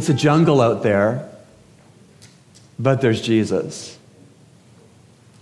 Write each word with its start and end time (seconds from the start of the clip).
It's 0.00 0.08
a 0.08 0.14
jungle 0.14 0.62
out 0.62 0.82
there, 0.82 1.28
but 2.78 3.02
there's 3.02 3.20
Jesus. 3.20 3.98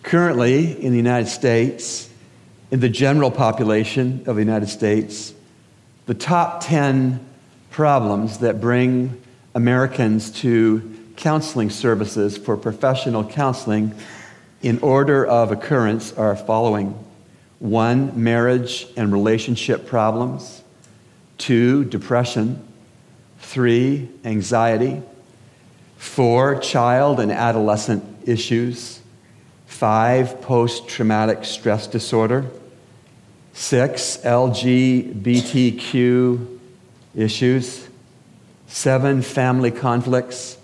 Currently, 0.02 0.82
in 0.84 0.91
the 0.91 0.96
United 0.96 1.29
States, 1.29 2.11
in 2.73 2.80
the 2.80 2.88
general 2.88 3.30
population 3.30 4.24
of 4.27 4.34
the 4.34 4.42
United 4.42 4.68
States, 4.68 5.32
the 6.06 6.14
top 6.14 6.64
10 6.64 7.24
problems 7.70 8.38
that 8.38 8.60
bring 8.60 9.23
Americans 9.55 10.33
to 10.41 11.05
counseling 11.14 11.70
services 11.70 12.36
for 12.36 12.56
professional 12.56 13.22
counseling 13.22 13.95
in 14.61 14.80
order 14.80 15.25
of 15.25 15.52
occurrence 15.52 16.12
are 16.14 16.34
following. 16.34 16.98
One, 17.61 18.25
marriage 18.25 18.88
and 18.97 19.12
relationship 19.12 19.86
problems, 19.86 20.64
two, 21.38 21.84
depression, 21.84 22.67
three, 23.38 24.09
anxiety, 24.24 25.02
four, 25.97 26.60
child 26.60 27.20
and 27.20 27.33
adolescent 27.33 28.05
issues, 28.27 29.01
five, 29.66 30.41
post 30.41 30.88
traumatic 30.88 31.45
stress 31.45 31.87
disorder, 31.87 32.47
six, 33.52 34.16
LGBTQ 34.19 36.59
issues, 37.16 37.88
seven, 38.66 39.23
family 39.23 39.70
conflicts. 39.70 40.56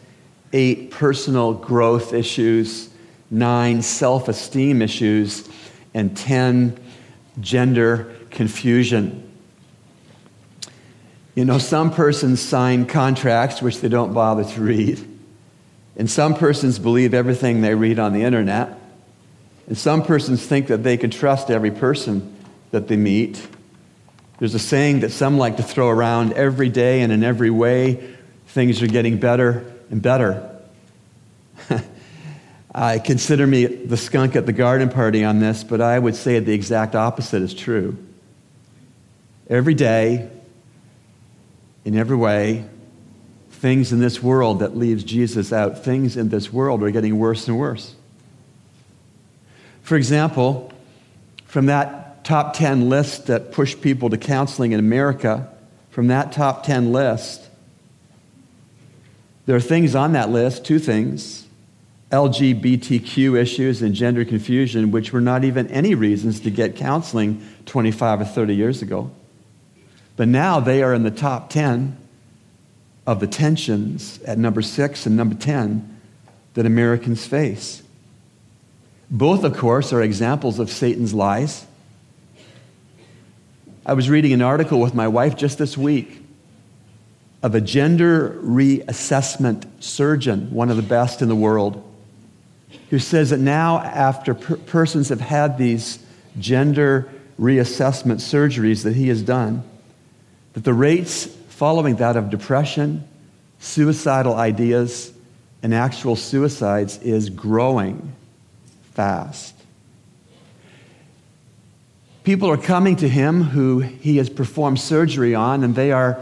Eight 0.57 0.93
personal 0.93 1.53
growth 1.53 2.15
issues, 2.15 2.89
nine 3.29 3.83
self 3.83 4.29
esteem 4.29 4.83
issues, 4.83 5.49
and 5.95 6.17
10 6.17 6.79
gender 7.41 8.13
confusion. 8.31 9.24
You 11.35 11.45
know, 11.45 11.59
some 11.59 11.93
persons 11.93 12.41
sign 12.41 12.87
contracts 12.87 13.61
which 13.61 13.81
they 13.81 13.89
don't 13.89 14.13
bother 14.13 14.45
to 14.45 14.61
read. 14.61 15.05
And 15.97 16.11
some 16.11 16.35
persons 16.35 16.79
believe 16.79 17.15
everything 17.15 17.61
they 17.61 17.75
read 17.75 17.99
on 17.99 18.13
the 18.13 18.23
internet. 18.23 18.79
And 19.67 19.77
some 19.77 20.05
persons 20.05 20.45
think 20.45 20.69
that 20.69 20.83
they 20.83 20.97
can 20.97 21.11
trust 21.11 21.51
every 21.51 21.71
person 21.71 22.35
that 22.71 22.89
they 22.89 22.97
meet. 22.97 23.45
There's 24.39 24.55
a 24.55 24.59
saying 24.59 25.01
that 25.01 25.11
some 25.11 25.39
like 25.39 25.57
to 25.57 25.63
throw 25.63 25.89
around 25.89 26.33
every 26.35 26.69
day 26.69 27.01
and 27.01 27.13
in 27.13 27.25
every 27.25 27.51
way 27.51 28.15
things 28.49 28.83
are 28.83 28.87
getting 28.87 29.19
better 29.19 29.73
and 29.91 30.03
better. 30.03 30.51
I 32.75 32.99
consider 32.99 33.47
me 33.47 33.67
the 33.67 33.97
skunk 33.97 34.37
at 34.37 34.47
the 34.47 34.53
garden 34.53 34.89
party 34.89 35.25
on 35.25 35.39
this, 35.39 35.65
but 35.65 35.81
I 35.81 35.99
would 35.99 36.17
say 36.17 36.39
the 36.41 36.53
exact 36.53 36.95
opposite 36.95 37.43
is 37.43 37.55
true. 37.55 37.97
Every 39.49 39.75
day, 39.75 40.29
in 41.85 41.97
every 41.97 42.17
way, 42.17 42.65
things 43.51 43.93
in 43.93 44.01
this 44.01 44.23
world 44.23 44.61
that 44.61 44.77
leaves 44.77 45.05
Jesus 45.05 45.53
out, 45.53 45.85
things 45.85 46.17
in 46.17 46.29
this 46.29 46.53
world 46.53 46.83
are 46.83 46.91
getting 46.91 47.19
worse 47.19 47.49
and 47.49 47.59
worse. 47.59 47.95
For 49.83 49.97
example, 49.97 50.73
from 51.47 51.67
that 51.67 52.25
top 52.25 52.55
10 52.55 52.89
list 52.89 53.27
that 53.27 53.53
pushed 53.53 53.81
people 53.81 54.11
to 54.11 54.17
counseling 54.17 54.73
in 54.73 54.81
America, 54.81 55.49
from 55.91 56.09
that 56.09 56.33
top 56.33 56.65
10 56.65 56.93
list, 56.93 57.49
there 59.47 59.55
are 59.55 59.61
things 59.61 59.95
on 59.95 60.13
that 60.13 60.31
list, 60.31 60.65
two 60.65 60.79
things 60.79 61.45
LGBTQ 62.11 63.37
issues 63.37 63.83
and 63.83 63.93
gender 63.93 64.25
confusion, 64.25 64.93
which 64.93 65.13
were 65.13 65.21
not 65.21 65.43
even 65.43 65.67
any 65.69 65.95
reasons 65.95 66.41
to 66.41 66.51
get 66.51 66.77
counseling 66.77 67.45
25 67.67 68.21
or 68.21 68.25
30 68.25 68.55
years 68.55 68.83
ago. 68.83 69.11
But 70.17 70.29
now 70.29 70.61
they 70.61 70.83
are 70.83 70.95
in 70.95 71.03
the 71.03 71.11
top 71.11 71.51
10 71.51 71.97
of 73.07 73.21
the 73.21 73.27
tensions 73.27 74.21
at 74.23 74.39
number 74.39 74.63
six 74.63 75.07
and 75.07 75.17
number 75.17 75.35
10 75.35 76.01
that 76.55 76.67
Americans 76.67 77.27
face. 77.27 77.83
Both, 79.11 79.45
of 79.45 79.57
course, 79.57 79.93
are 79.93 80.03
examples 80.03 80.59
of 80.59 80.71
Satan's 80.71 81.13
lies. 81.13 81.67
I 83.85 83.93
was 83.93 84.09
reading 84.09 84.33
an 84.33 84.41
article 84.41 84.81
with 84.81 84.95
my 84.95 85.09
wife 85.09 85.37
just 85.37 85.59
this 85.59 85.77
week 85.77 86.23
of 87.43 87.55
a 87.55 87.61
gender 87.61 88.31
reassessment 88.43 89.67
surgeon, 89.81 90.51
one 90.51 90.71
of 90.71 90.77
the 90.77 90.83
best 90.83 91.21
in 91.21 91.29
the 91.29 91.37
world, 91.37 91.83
who 92.89 92.99
says 92.99 93.31
that 93.31 93.41
now, 93.41 93.81
after 93.81 94.33
per- 94.33 94.57
persons 94.57 95.11
have 95.11 95.21
had 95.21 95.59
these 95.59 95.99
gender 96.39 97.13
reassessment 97.39 98.17
surgeries 98.17 98.85
that 98.85 98.97
he 98.97 99.09
has 99.09 99.21
done, 99.21 99.63
that 100.55 100.65
the 100.65 100.73
rates 100.73 101.27
following 101.49 101.97
that 101.97 102.17
of 102.17 102.31
depression, 102.31 103.07
suicidal 103.59 104.35
ideas, 104.35 105.13
and 105.63 105.75
actual 105.75 106.17
suicides 106.17 106.99
is 106.99 107.31
growing 107.31 108.13
fast. 108.93 109.55
People 112.23 112.51
are 112.51 112.57
coming 112.57 112.97
to 112.97 113.09
him 113.09 113.43
who 113.43 113.81
he 113.81 114.17
has 114.17 114.31
performed 114.31 114.81
surgery 114.81 115.35
on, 115.35 115.63
and 115.63 115.75
they 115.75 115.93
are 115.93 116.19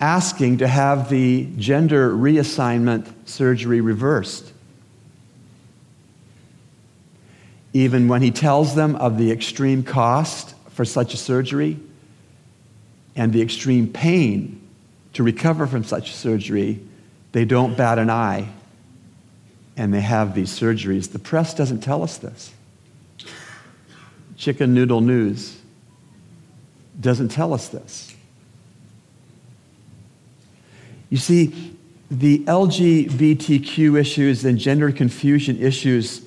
asking 0.00 0.58
to 0.58 0.66
have 0.66 1.08
the 1.08 1.48
gender 1.56 2.10
reassignment 2.10 3.10
surgery 3.24 3.80
reversed. 3.80 4.52
Even 7.72 8.08
when 8.08 8.22
he 8.22 8.30
tells 8.30 8.74
them 8.74 8.96
of 8.96 9.18
the 9.18 9.30
extreme 9.30 9.82
cost 9.82 10.54
for 10.70 10.84
such 10.84 11.14
a 11.14 11.16
surgery 11.16 11.78
and 13.16 13.32
the 13.32 13.42
extreme 13.42 13.88
pain 13.88 14.60
to 15.14 15.22
recover 15.22 15.66
from 15.66 15.82
such 15.82 16.14
surgery, 16.14 16.80
they 17.32 17.44
don't 17.44 17.76
bat 17.76 17.98
an 17.98 18.10
eye 18.10 18.48
and 19.76 19.92
they 19.92 20.00
have 20.00 20.34
these 20.34 20.50
surgeries. 20.50 21.12
The 21.12 21.18
press 21.18 21.54
doesn't 21.54 21.80
tell 21.80 22.02
us 22.02 22.18
this. 22.18 22.52
Chicken 24.36 24.74
Noodle 24.74 25.00
News 25.00 25.58
doesn't 27.00 27.28
tell 27.28 27.52
us 27.52 27.68
this. 27.68 28.14
You 31.08 31.16
see, 31.16 31.76
the 32.10 32.40
LGBTQ 32.40 33.98
issues 33.98 34.44
and 34.44 34.58
gender 34.58 34.92
confusion 34.92 35.58
issues 35.58 36.22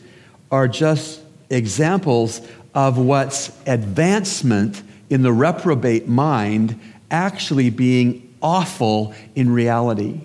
are 0.51 0.67
just 0.67 1.21
examples 1.49 2.41
of 2.73 2.97
what's 2.97 3.51
advancement 3.65 4.81
in 5.09 5.21
the 5.21 5.33
reprobate 5.33 6.07
mind 6.07 6.79
actually 7.09 7.69
being 7.69 8.33
awful 8.41 9.13
in 9.35 9.51
reality. 9.51 10.21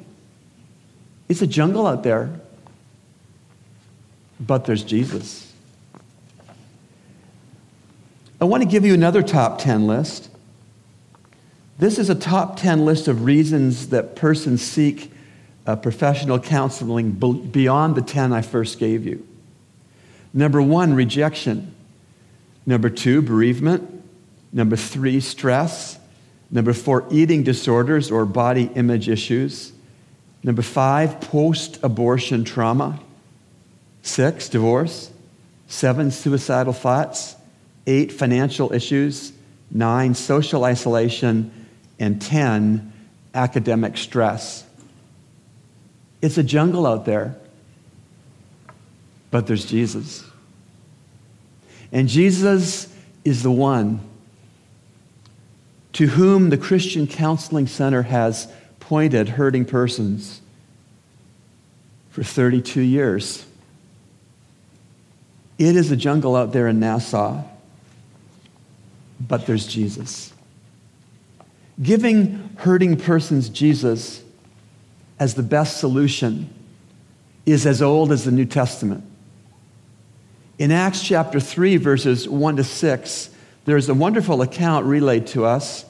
It's 1.28 1.42
a 1.42 1.46
jungle 1.46 1.86
out 1.86 2.02
there, 2.02 2.40
but 4.38 4.66
there's 4.66 4.82
Jesus. 4.82 5.52
I 8.40 8.44
want 8.44 8.62
to 8.62 8.68
give 8.68 8.84
you 8.84 8.92
another 8.92 9.22
top 9.22 9.58
10 9.58 9.86
list. 9.86 10.28
This 11.78 11.98
is 11.98 12.10
a 12.10 12.14
top 12.14 12.56
10 12.58 12.84
list 12.84 13.08
of 13.08 13.24
reasons 13.24 13.88
that 13.88 14.16
persons 14.16 14.62
seek 14.62 15.10
uh, 15.66 15.76
professional 15.76 16.38
counseling 16.38 17.12
beyond 17.12 17.94
the 17.94 18.02
10 18.02 18.32
I 18.32 18.42
first 18.42 18.78
gave 18.78 19.06
you. 19.06 19.26
Number 20.34 20.60
one, 20.60 20.94
rejection. 20.94 21.74
Number 22.66 22.90
two, 22.90 23.22
bereavement. 23.22 23.93
Number 24.54 24.76
three, 24.76 25.18
stress. 25.18 25.98
Number 26.48 26.72
four, 26.72 27.04
eating 27.10 27.42
disorders 27.42 28.12
or 28.12 28.24
body 28.24 28.70
image 28.76 29.08
issues. 29.08 29.72
Number 30.44 30.62
five, 30.62 31.20
post 31.20 31.80
abortion 31.82 32.44
trauma. 32.44 33.00
Six, 34.02 34.48
divorce. 34.48 35.10
Seven, 35.66 36.12
suicidal 36.12 36.72
thoughts. 36.72 37.34
Eight, 37.88 38.12
financial 38.12 38.72
issues. 38.72 39.32
Nine, 39.72 40.14
social 40.14 40.64
isolation 40.64 41.50
and 41.98 42.22
10, 42.22 42.92
academic 43.34 43.96
stress. 43.96 44.64
It's 46.22 46.38
a 46.38 46.44
jungle 46.44 46.86
out 46.86 47.06
there, 47.06 47.34
but 49.32 49.48
there's 49.48 49.66
Jesus. 49.66 50.24
And 51.90 52.08
Jesus 52.08 52.94
is 53.24 53.42
the 53.42 53.50
one 53.50 54.00
to 55.94 56.08
whom 56.08 56.50
the 56.50 56.58
Christian 56.58 57.06
Counseling 57.06 57.66
Center 57.66 58.02
has 58.02 58.48
pointed 58.80 59.30
hurting 59.30 59.64
persons 59.64 60.40
for 62.10 62.22
32 62.22 62.80
years. 62.80 63.46
It 65.56 65.76
is 65.76 65.90
a 65.90 65.96
jungle 65.96 66.34
out 66.34 66.52
there 66.52 66.66
in 66.66 66.80
Nassau, 66.80 67.44
but 69.20 69.46
there's 69.46 69.66
Jesus. 69.66 70.32
Giving 71.80 72.50
hurting 72.56 72.96
persons 72.96 73.48
Jesus 73.48 74.22
as 75.18 75.34
the 75.34 75.42
best 75.44 75.78
solution 75.78 76.52
is 77.46 77.66
as 77.66 77.80
old 77.80 78.10
as 78.10 78.24
the 78.24 78.32
New 78.32 78.46
Testament. 78.46 79.04
In 80.58 80.72
Acts 80.72 81.02
chapter 81.02 81.38
3, 81.38 81.76
verses 81.76 82.28
1 82.28 82.56
to 82.56 82.64
6, 82.64 83.30
there's 83.64 83.88
a 83.88 83.94
wonderful 83.94 84.42
account 84.42 84.86
relayed 84.86 85.26
to 85.28 85.44
us 85.44 85.84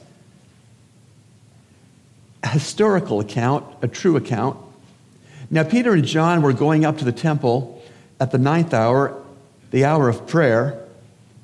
a 2.43 2.47
historical 2.47 3.19
account, 3.19 3.65
a 3.81 3.87
true 3.87 4.15
account. 4.15 4.55
Now, 5.49 5.63
Peter 5.63 5.93
and 5.93 6.05
John 6.05 6.43
were 6.43 6.53
going 6.53 6.85
up 6.85 6.99
to 6.99 7.05
the 7.05 7.11
temple 7.11 7.83
at 8.19 8.31
the 8.31 8.37
ninth 8.37 8.71
hour, 8.73 9.19
the 9.71 9.83
hour 9.83 10.07
of 10.09 10.27
prayer, 10.27 10.79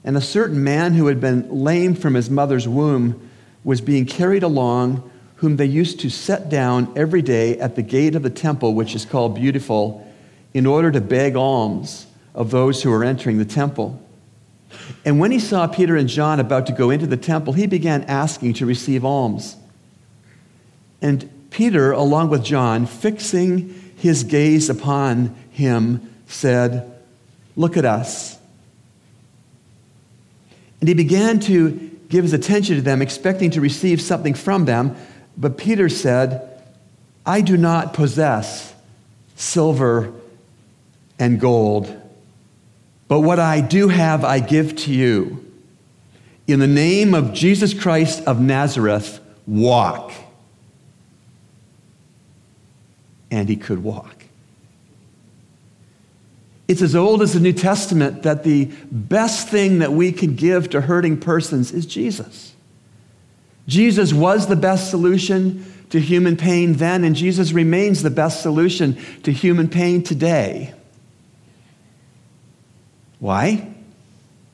and 0.04 0.16
a 0.16 0.22
certain 0.22 0.64
man 0.64 0.94
who 0.94 1.08
had 1.08 1.20
been 1.20 1.50
lame 1.50 1.96
from 1.96 2.14
his 2.14 2.30
mother's 2.30 2.68
womb 2.68 3.30
was 3.64 3.82
being 3.82 4.06
carried 4.06 4.44
along, 4.44 5.10
whom 5.38 5.58
they 5.58 5.66
used 5.66 6.00
to 6.02 6.10
set 6.10 6.50
down 6.50 6.92
every 6.96 7.24
day 7.24 7.58
at 7.60 7.76
the 7.76 7.82
gate 7.82 8.16
of 8.16 8.22
the 8.22 8.30
temple, 8.30 8.76
which 8.76 8.94
is 8.94 9.04
called 9.04 9.36
Beautiful, 9.36 10.08
in 10.54 10.68
order 10.68 10.92
to 10.92 11.02
beg 11.02 11.36
alms 11.36 12.06
of 12.36 12.52
those 12.52 12.84
who 12.84 12.92
were 12.92 13.04
entering 13.04 13.40
the 13.40 13.46
temple. 13.46 14.00
And 15.06 15.20
when 15.20 15.32
he 15.32 15.40
saw 15.40 15.68
Peter 15.68 15.96
and 15.96 16.08
John 16.08 16.40
about 16.40 16.68
to 16.68 16.74
go 16.74 16.90
into 16.90 17.08
the 17.08 17.18
temple, 17.18 17.54
he 17.54 17.68
began 17.68 18.04
asking 18.04 18.54
to 18.56 18.66
receive 18.66 19.04
alms. 19.06 19.56
And 21.02 21.30
Peter, 21.50 21.92
along 21.92 22.30
with 22.30 22.44
John, 22.44 22.86
fixing 22.86 23.94
his 23.98 24.24
gaze 24.24 24.70
upon 24.70 25.36
him, 25.52 26.14
said, 26.28 26.88
Look 27.56 27.78
at 27.78 27.86
us. 27.86 28.40
And 30.80 30.88
he 30.88 30.96
began 30.96 31.40
to 31.42 31.92
give 32.10 32.24
his 32.24 32.34
attention 32.34 32.76
to 32.76 32.82
them, 32.82 33.02
expecting 33.02 33.52
to 33.52 33.62
receive 33.62 34.02
something 34.02 34.34
from 34.34 34.66
them. 34.66 34.96
But 35.38 35.58
Peter 35.58 35.90
said, 35.90 36.48
I 37.26 37.42
do 37.42 37.58
not 37.58 37.94
possess 37.94 38.74
silver 39.36 40.14
and 41.20 41.40
gold, 41.40 42.01
but 43.12 43.20
what 43.20 43.40
I 43.40 43.60
do 43.60 43.90
have, 43.90 44.24
I 44.24 44.40
give 44.40 44.74
to 44.78 44.94
you. 44.94 45.46
In 46.48 46.62
the 46.62 46.66
name 46.66 47.14
of 47.14 47.34
Jesus 47.34 47.74
Christ 47.74 48.24
of 48.24 48.40
Nazareth, 48.40 49.20
walk 49.46 50.14
and 53.30 53.50
he 53.50 53.58
could 53.58 53.84
walk. 53.84 54.24
It's 56.70 56.82
as 56.82 56.96
old 56.96 57.22
as 57.22 57.34
the 57.34 57.42
New 57.42 57.52
Testament 57.52 58.24
that 58.24 58.46
the 58.46 58.72
best 58.90 59.50
thing 59.50 59.80
that 59.80 59.92
we 59.92 60.14
can 60.14 60.38
give 60.38 60.70
to 60.70 60.80
hurting 60.80 61.20
persons 61.20 61.74
is 61.74 61.86
Jesus. 61.86 62.54
Jesus 63.68 64.14
was 64.14 64.48
the 64.48 64.56
best 64.56 64.90
solution 64.90 65.66
to 65.90 66.00
human 66.00 66.38
pain 66.38 66.76
then, 66.76 67.04
and 67.04 67.14
Jesus 67.14 67.52
remains 67.52 68.04
the 68.04 68.10
best 68.10 68.42
solution 68.42 68.98
to 69.24 69.34
human 69.34 69.68
pain 69.68 70.02
today. 70.02 70.74
Why? 73.22 73.72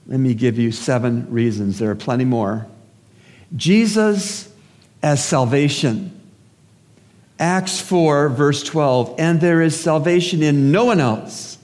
Let 0.08 0.20
me 0.20 0.34
give 0.34 0.60
you 0.60 0.74
seven 0.74 1.32
reasons. 1.32 1.80
There 1.80 1.90
are 1.90 1.96
plenty 1.96 2.26
more. 2.26 2.68
Jesus 3.56 4.52
as 5.02 5.24
salvation. 5.24 6.14
Acts 7.40 7.80
4, 7.80 8.28
verse 8.30 8.64
12, 8.64 9.16
and 9.18 9.40
there 9.40 9.62
is 9.62 9.80
salvation 9.80 10.44
in 10.44 10.72
no 10.72 10.86
one 10.86 11.00
else, 11.00 11.58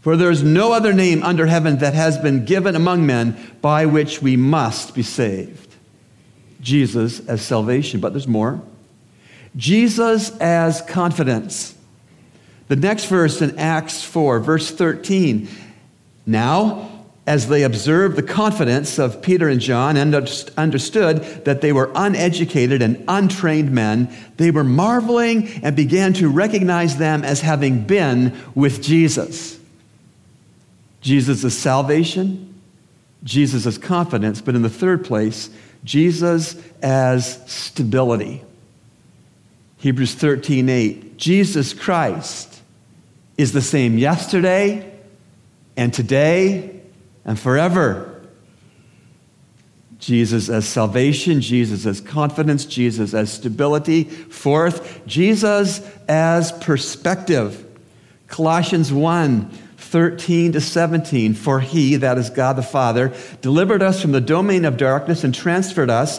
for 0.00 0.16
there 0.16 0.30
is 0.30 0.42
no 0.42 0.72
other 0.72 0.94
name 0.94 1.22
under 1.22 1.46
heaven 1.46 1.78
that 1.78 1.92
has 1.92 2.16
been 2.18 2.46
given 2.46 2.76
among 2.76 3.04
men 3.04 3.36
by 3.60 3.84
which 3.84 4.22
we 4.22 4.36
must 4.36 4.94
be 4.94 5.02
saved. 5.02 5.74
Jesus 6.62 7.20
as 7.26 7.42
salvation, 7.42 8.00
but 8.00 8.14
there's 8.14 8.28
more. 8.28 8.62
Jesus 9.54 10.34
as 10.38 10.80
confidence. 10.80 11.76
The 12.68 12.76
next 12.76 13.04
verse 13.04 13.42
in 13.42 13.58
Acts 13.58 14.02
4, 14.02 14.40
verse 14.40 14.70
13. 14.70 15.46
Now, 16.26 16.88
as 17.26 17.48
they 17.48 17.62
observed 17.62 18.16
the 18.16 18.22
confidence 18.22 18.98
of 18.98 19.22
Peter 19.22 19.48
and 19.48 19.60
John 19.60 19.96
and 19.96 20.14
understood 20.56 21.22
that 21.44 21.60
they 21.60 21.72
were 21.72 21.90
uneducated 21.94 22.82
and 22.82 23.04
untrained 23.06 23.70
men, 23.70 24.12
they 24.38 24.50
were 24.50 24.64
marveling 24.64 25.48
and 25.62 25.76
began 25.76 26.12
to 26.14 26.28
recognize 26.28 26.96
them 26.96 27.22
as 27.22 27.40
having 27.40 27.84
been 27.84 28.36
with 28.56 28.82
Jesus. 28.82 29.58
Jesus' 31.00 31.56
salvation, 31.56 32.60
Jesus' 33.22 33.78
confidence, 33.78 34.40
but 34.40 34.56
in 34.56 34.62
the 34.62 34.70
third 34.70 35.04
place, 35.04 35.48
Jesus 35.84 36.56
as 36.82 37.40
stability. 37.50 38.42
Hebrews 39.78 40.14
13 40.14 40.68
8. 40.68 41.16
Jesus 41.18 41.72
Christ 41.72 42.62
is 43.38 43.52
the 43.52 43.62
same 43.62 43.96
yesterday 43.96 44.91
and 45.76 45.92
today 45.92 46.82
and 47.24 47.38
forever. 47.38 48.08
Jesus 49.98 50.48
as 50.48 50.66
salvation, 50.66 51.40
Jesus 51.40 51.86
as 51.86 52.00
confidence, 52.00 52.64
Jesus 52.64 53.14
as 53.14 53.32
stability. 53.32 54.04
Fourth, 54.04 55.06
Jesus 55.06 55.80
as 56.08 56.50
perspective. 56.50 57.64
Colossians 58.26 58.92
1 58.92 59.50
13 59.76 60.52
to 60.52 60.60
17. 60.60 61.34
For 61.34 61.60
he, 61.60 61.96
that 61.96 62.16
is 62.16 62.30
God 62.30 62.56
the 62.56 62.62
Father, 62.62 63.12
delivered 63.42 63.82
us 63.82 64.00
from 64.00 64.12
the 64.12 64.22
domain 64.22 64.64
of 64.64 64.78
darkness 64.78 65.22
and 65.22 65.34
transferred 65.34 65.90
us 65.90 66.18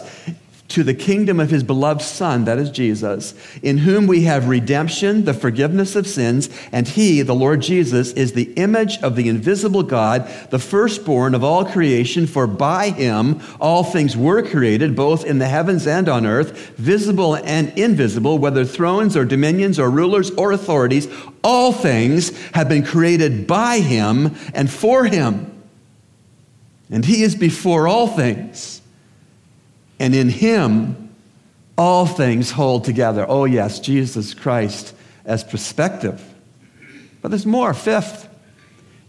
to 0.74 0.82
the 0.82 0.92
kingdom 0.92 1.38
of 1.38 1.50
his 1.50 1.62
beloved 1.62 2.02
Son, 2.02 2.46
that 2.46 2.58
is 2.58 2.68
Jesus, 2.68 3.32
in 3.62 3.78
whom 3.78 4.08
we 4.08 4.22
have 4.22 4.48
redemption, 4.48 5.24
the 5.24 5.32
forgiveness 5.32 5.94
of 5.94 6.04
sins, 6.04 6.50
and 6.72 6.88
he, 6.88 7.22
the 7.22 7.32
Lord 7.32 7.62
Jesus, 7.62 8.12
is 8.14 8.32
the 8.32 8.52
image 8.54 8.98
of 8.98 9.14
the 9.14 9.28
invisible 9.28 9.84
God, 9.84 10.28
the 10.50 10.58
firstborn 10.58 11.32
of 11.32 11.44
all 11.44 11.64
creation, 11.64 12.26
for 12.26 12.48
by 12.48 12.90
him 12.90 13.40
all 13.60 13.84
things 13.84 14.16
were 14.16 14.42
created, 14.42 14.96
both 14.96 15.24
in 15.24 15.38
the 15.38 15.46
heavens 15.46 15.86
and 15.86 16.08
on 16.08 16.26
earth, 16.26 16.70
visible 16.70 17.36
and 17.36 17.72
invisible, 17.78 18.38
whether 18.38 18.64
thrones 18.64 19.16
or 19.16 19.24
dominions 19.24 19.78
or 19.78 19.88
rulers 19.88 20.32
or 20.32 20.50
authorities, 20.50 21.06
all 21.44 21.72
things 21.72 22.36
have 22.48 22.68
been 22.68 22.84
created 22.84 23.46
by 23.46 23.78
him 23.78 24.34
and 24.52 24.68
for 24.68 25.04
him. 25.04 25.52
And 26.90 27.04
he 27.04 27.22
is 27.22 27.36
before 27.36 27.86
all 27.86 28.08
things 28.08 28.80
and 29.98 30.14
in 30.14 30.28
him 30.28 31.14
all 31.76 32.06
things 32.06 32.50
hold 32.50 32.84
together. 32.84 33.26
Oh, 33.28 33.44
yes, 33.44 33.80
Jesus 33.80 34.34
Christ 34.34 34.94
as 35.24 35.42
perspective. 35.42 36.22
But 37.22 37.30
there's 37.30 37.46
more. 37.46 37.72
Fifth, 37.74 38.28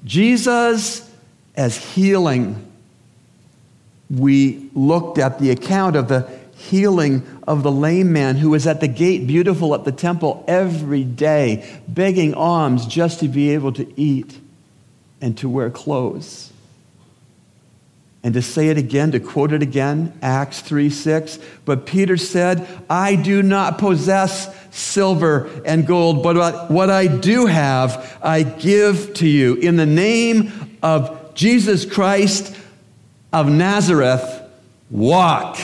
Jesus 0.03 1.09
as 1.55 1.77
healing. 1.77 2.71
We 4.09 4.69
looked 4.73 5.17
at 5.17 5.39
the 5.39 5.51
account 5.51 5.95
of 5.95 6.07
the 6.07 6.29
healing 6.55 7.23
of 7.47 7.63
the 7.63 7.71
lame 7.71 8.13
man 8.13 8.37
who 8.37 8.51
was 8.51 8.65
at 8.65 8.79
the 8.79 8.87
gate, 8.87 9.27
beautiful 9.27 9.75
at 9.75 9.83
the 9.83 9.91
temple 9.91 10.43
every 10.47 11.03
day, 11.03 11.79
begging 11.87 12.33
alms 12.33 12.85
just 12.85 13.19
to 13.19 13.27
be 13.27 13.51
able 13.51 13.73
to 13.73 13.99
eat 13.99 14.39
and 15.21 15.37
to 15.37 15.49
wear 15.49 15.69
clothes. 15.69 16.51
And 18.25 18.33
to 18.33 18.41
say 18.41 18.69
it 18.69 18.77
again, 18.79 19.11
to 19.11 19.19
quote 19.19 19.53
it 19.53 19.61
again, 19.61 20.11
Acts 20.19 20.59
3 20.61 20.89
6. 20.89 21.37
But 21.63 21.85
Peter 21.85 22.17
said, 22.17 22.67
I 22.89 23.15
do 23.15 23.43
not 23.43 23.77
possess 23.77 24.49
silver 24.75 25.47
and 25.63 25.85
gold, 25.85 26.23
but 26.23 26.71
what 26.71 26.89
I 26.89 27.05
do 27.05 27.45
have, 27.45 28.17
I 28.23 28.41
give 28.41 29.13
to 29.15 29.27
you. 29.27 29.53
In 29.57 29.75
the 29.75 29.85
name 29.85 30.77
of 30.81 31.35
Jesus 31.35 31.85
Christ 31.85 32.57
of 33.31 33.47
Nazareth, 33.47 34.41
walk. 34.89 35.59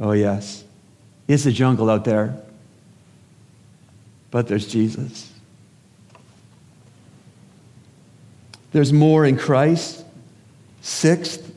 Oh, 0.00 0.12
yes. 0.12 0.62
It's 1.26 1.44
a 1.44 1.50
jungle 1.50 1.90
out 1.90 2.04
there, 2.04 2.40
but 4.30 4.46
there's 4.46 4.68
Jesus. 4.68 5.31
There's 8.72 8.92
more 8.92 9.24
in 9.24 9.36
Christ. 9.36 10.04
Sixth, 10.80 11.52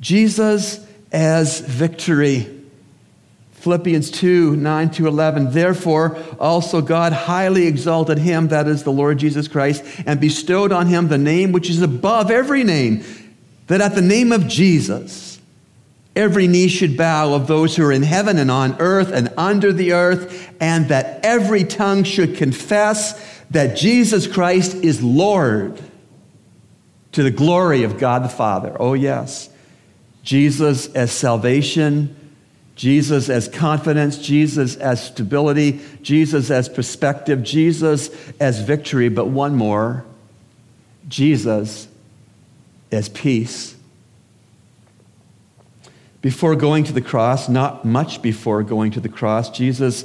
Jesus 0.00 0.84
as 1.12 1.60
victory. 1.60 2.52
Philippians 3.52 4.10
2 4.10 4.56
9 4.56 4.90
to 4.90 5.06
11. 5.06 5.52
Therefore, 5.52 6.18
also 6.38 6.80
God 6.80 7.12
highly 7.12 7.66
exalted 7.66 8.18
him, 8.18 8.48
that 8.48 8.68
is 8.68 8.84
the 8.84 8.92
Lord 8.92 9.18
Jesus 9.18 9.48
Christ, 9.48 9.84
and 10.06 10.20
bestowed 10.20 10.72
on 10.72 10.86
him 10.86 11.08
the 11.08 11.18
name 11.18 11.52
which 11.52 11.68
is 11.68 11.82
above 11.82 12.30
every 12.30 12.64
name, 12.64 13.04
that 13.66 13.80
at 13.80 13.94
the 13.94 14.02
name 14.02 14.30
of 14.30 14.46
Jesus, 14.46 15.40
every 16.14 16.46
knee 16.46 16.68
should 16.68 16.96
bow 16.96 17.34
of 17.34 17.46
those 17.46 17.76
who 17.76 17.84
are 17.84 17.92
in 17.92 18.02
heaven 18.02 18.38
and 18.38 18.50
on 18.50 18.76
earth 18.78 19.10
and 19.10 19.32
under 19.36 19.72
the 19.72 19.92
earth, 19.92 20.52
and 20.60 20.88
that 20.88 21.24
every 21.24 21.64
tongue 21.64 22.04
should 22.04 22.36
confess 22.36 23.20
that 23.50 23.76
Jesus 23.76 24.26
Christ 24.26 24.76
is 24.76 25.02
Lord 25.02 25.82
to 27.16 27.22
the 27.22 27.30
glory 27.30 27.82
of 27.82 27.96
God 27.96 28.22
the 28.22 28.28
Father. 28.28 28.76
Oh, 28.78 28.92
yes. 28.92 29.48
Jesus 30.22 30.94
as 30.94 31.10
salvation, 31.10 32.14
Jesus 32.74 33.30
as 33.30 33.48
confidence, 33.48 34.18
Jesus 34.18 34.76
as 34.76 35.02
stability, 35.02 35.80
Jesus 36.02 36.50
as 36.50 36.68
perspective, 36.68 37.42
Jesus 37.42 38.10
as 38.38 38.60
victory, 38.60 39.08
but 39.08 39.28
one 39.28 39.54
more 39.54 40.04
Jesus 41.08 41.88
as 42.92 43.08
peace. 43.08 43.76
Before 46.20 46.54
going 46.54 46.84
to 46.84 46.92
the 46.92 47.00
cross, 47.00 47.48
not 47.48 47.86
much 47.86 48.20
before 48.20 48.62
going 48.62 48.90
to 48.90 49.00
the 49.00 49.08
cross, 49.08 49.48
Jesus 49.48 50.04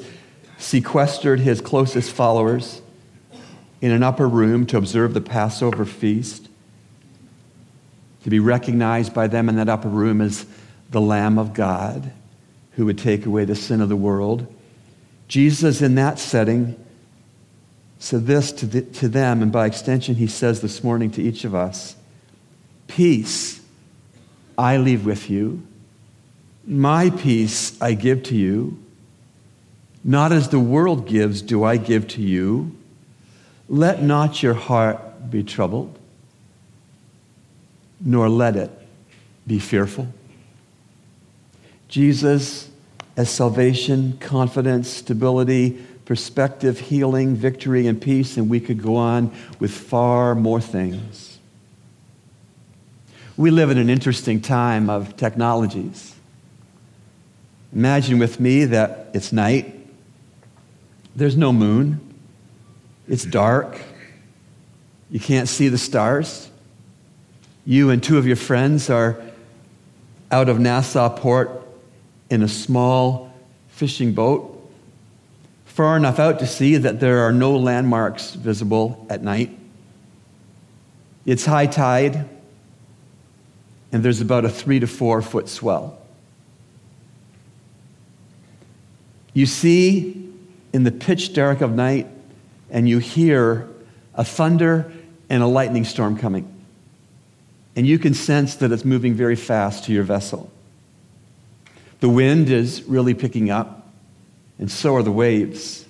sequestered 0.58 1.42
his 1.42 1.60
closest 1.60 2.14
followers 2.14 2.82
in 3.82 3.92
an 3.92 4.02
upper 4.02 4.30
room 4.30 4.66
to 4.68 4.78
observe 4.78 5.14
the 5.14 5.20
Passover 5.20 5.84
feast, 5.84 6.48
to 8.24 8.30
be 8.30 8.40
recognized 8.40 9.14
by 9.14 9.28
them 9.28 9.50
in 9.50 9.56
that 9.56 9.70
upper 9.70 9.90
room 9.90 10.22
as 10.22 10.46
the 10.90 11.02
Lamb 11.02 11.38
of 11.38 11.54
God 11.54 12.12
who 12.74 12.86
would 12.86 12.98
take 12.98 13.26
away 13.26 13.46
the 13.46 13.56
sin 13.56 13.82
of 13.82 13.90
the 13.90 13.96
world. 13.96 14.54
Jesus, 15.28 15.82
in 15.82 15.96
that 15.96 16.20
setting, 16.20 16.78
said 18.00 18.26
this 18.26 18.52
to, 18.52 18.66
the, 18.66 18.82
to 18.82 19.08
them, 19.08 19.42
and 19.42 19.52
by 19.52 19.66
extension, 19.66 20.16
he 20.16 20.28
says 20.28 20.62
this 20.62 20.84
morning 20.84 21.12
to 21.12 21.22
each 21.22 21.44
of 21.44 21.56
us 21.56 21.96
Peace 22.88 23.62
I 24.58 24.78
leave 24.78 25.06
with 25.06 25.30
you, 25.30 25.66
my 26.66 27.10
peace 27.10 27.80
I 27.82 27.94
give 27.94 28.24
to 28.24 28.36
you. 28.36 28.78
Not 30.04 30.32
as 30.32 30.50
the 30.50 30.60
world 30.60 31.08
gives, 31.08 31.42
do 31.42 31.64
I 31.64 31.78
give 31.78 32.08
to 32.10 32.22
you. 32.22 32.76
Let 33.70 34.02
not 34.02 34.42
your 34.42 34.56
heart 34.56 35.30
be 35.30 35.44
troubled, 35.44 35.98
nor 38.04 38.30
let 38.30 38.56
it 38.56 38.72
be 39.48 39.60
fearful. 39.60 40.08
Jesus, 41.88 42.70
as 43.18 43.30
salvation, 43.30 44.18
confidence, 44.20 44.90
stability, 44.90 45.86
perspective, 46.06 46.80
healing, 46.80 47.36
victory, 47.36 47.88
and 47.88 48.02
peace, 48.02 48.38
and 48.38 48.50
we 48.50 48.60
could 48.60 48.82
go 48.82 48.96
on 48.96 49.32
with 49.60 49.72
far 49.72 50.36
more 50.36 50.62
things. 50.62 51.40
We 53.38 53.50
live 53.50 53.72
in 53.72 53.78
an 53.78 53.90
interesting 53.90 54.42
time 54.42 54.90
of 54.90 55.16
technologies. 55.16 56.16
Imagine 57.74 58.20
with 58.20 58.40
me 58.40 58.66
that 58.66 59.10
it's 59.14 59.32
night, 59.32 59.74
there's 61.16 61.38
no 61.38 61.54
moon, 61.54 62.00
it's 63.08 63.24
dark. 63.24 63.82
You 65.10 65.20
can't 65.20 65.50
see 65.50 65.70
the 65.70 65.78
stars. 65.78 66.51
You 67.66 67.90
and 67.90 68.02
two 68.02 68.18
of 68.18 68.26
your 68.26 68.36
friends 68.36 68.90
are 68.90 69.22
out 70.32 70.50
of 70.50 70.60
Nassau 70.60 71.10
Port 71.10 71.62
in 72.30 72.42
a 72.42 72.48
small 72.48 73.32
fishing 73.68 74.14
boat, 74.14 74.58
far 75.66 75.98
enough 75.98 76.20
out 76.20 76.40
to 76.40 76.48
see 76.48 76.78
that 76.78 77.00
there 77.00 77.20
are 77.20 77.32
no 77.32 77.58
landmarks 77.58 78.34
visible 78.34 79.06
at 79.10 79.24
night. 79.24 79.58
It's 81.26 81.46
high 81.46 81.68
tide, 81.68 82.28
and 83.92 84.04
there's 84.04 84.22
about 84.22 84.46
a 84.46 84.50
three 84.50 84.80
to 84.80 84.88
four 84.88 85.22
foot 85.22 85.50
swell. 85.50 86.00
You 89.34 89.46
see 89.46 90.30
in 90.74 90.84
the 90.84 90.92
pitch 90.92 91.34
dark 91.34 91.62
of 91.62 91.74
night 91.74 92.08
and 92.70 92.88
you 92.88 93.00
hear 93.00 93.68
a 94.14 94.24
thunder 94.24 94.92
and 95.30 95.44
a 95.44 95.48
lightning 95.48 95.86
storm 95.86 96.18
coming. 96.18 96.61
And 97.76 97.88
you 97.88 97.98
can 97.98 98.14
sense 98.14 98.56
that 98.56 98.72
it's 98.72 98.84
moving 98.84 99.14
very 99.14 99.36
fast 99.36 99.86
to 99.86 99.94
your 99.94 100.04
vessel. 100.04 100.52
The 102.02 102.10
wind 102.10 102.50
is 102.50 102.84
really 102.84 103.14
picking 103.14 103.50
up, 103.50 103.88
and 104.60 104.70
so 104.70 104.96
are 104.96 105.04
the 105.04 105.12
waves. 105.12 105.86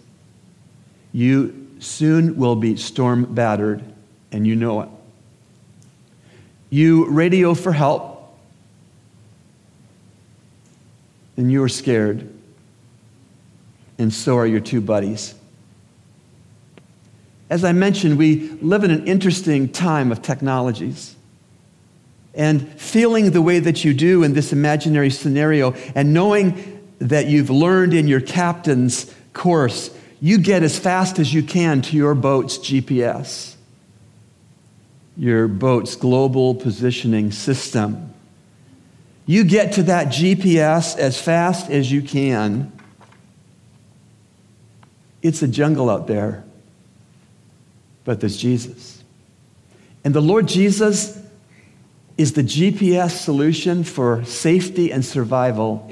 You 1.14 1.70
soon 1.80 2.38
will 2.38 2.56
be 2.56 2.76
storm 2.76 3.34
battered, 3.34 3.84
and 4.32 4.46
you 4.46 4.56
know 4.56 4.82
it. 4.82 4.90
You 6.70 7.10
radio 7.10 7.54
for 7.54 7.72
help, 7.72 8.38
and 11.38 11.52
you 11.52 11.64
are 11.64 11.70
scared, 11.70 12.32
and 13.98 14.14
so 14.14 14.38
are 14.38 14.46
your 14.46 14.60
two 14.60 14.82
buddies. 14.82 15.34
As 17.50 17.64
I 17.64 17.74
mentioned, 17.74 18.18
we 18.18 18.50
live 18.62 18.84
in 18.84 18.92
an 18.92 19.08
interesting 19.08 19.68
time 19.68 20.12
of 20.12 20.22
technologies. 20.22 21.16
And 22.34 22.70
feeling 22.80 23.32
the 23.32 23.42
way 23.42 23.60
that 23.60 23.84
you 23.84 23.94
do 23.94 24.24
in 24.24 24.34
this 24.34 24.54
imaginary 24.54 25.10
scenario, 25.10 25.74
and 25.96 26.14
knowing 26.14 26.80
that 27.00 27.28
you've 27.28 27.50
learned 27.50 27.94
in 27.94 28.08
your 28.08 28.22
captain's 28.22 29.14
course, 29.34 29.96
you 30.22 30.38
get 30.38 30.64
as 30.64 30.78
fast 30.78 31.20
as 31.20 31.34
you 31.34 31.44
can 31.44 31.82
to 31.82 31.98
your 31.98 32.16
boat's 32.16 32.58
GPS, 32.58 33.56
your 35.18 35.48
boat's 35.48 35.96
global 35.96 36.56
positioning 36.56 37.32
system. 37.32 38.14
You 39.26 39.44
get 39.44 39.74
to 39.74 39.84
that 39.84 40.08
GPS 40.08 40.98
as 40.98 41.20
fast 41.20 41.70
as 41.70 41.92
you 41.92 42.02
can. 42.02 42.72
It's 45.22 45.42
a 45.42 45.48
jungle 45.48 45.90
out 45.90 46.08
there 46.08 46.46
but 48.04 48.20
there's 48.20 48.38
Jesus. 48.38 49.04
And 50.04 50.14
the 50.14 50.22
Lord 50.22 50.48
Jesus 50.48 51.21
is 52.22 52.34
the 52.34 52.44
GPS 52.44 53.18
solution 53.18 53.84
for 53.84 54.24
safety 54.26 54.92
and 54.92 55.04
survival 55.04 55.92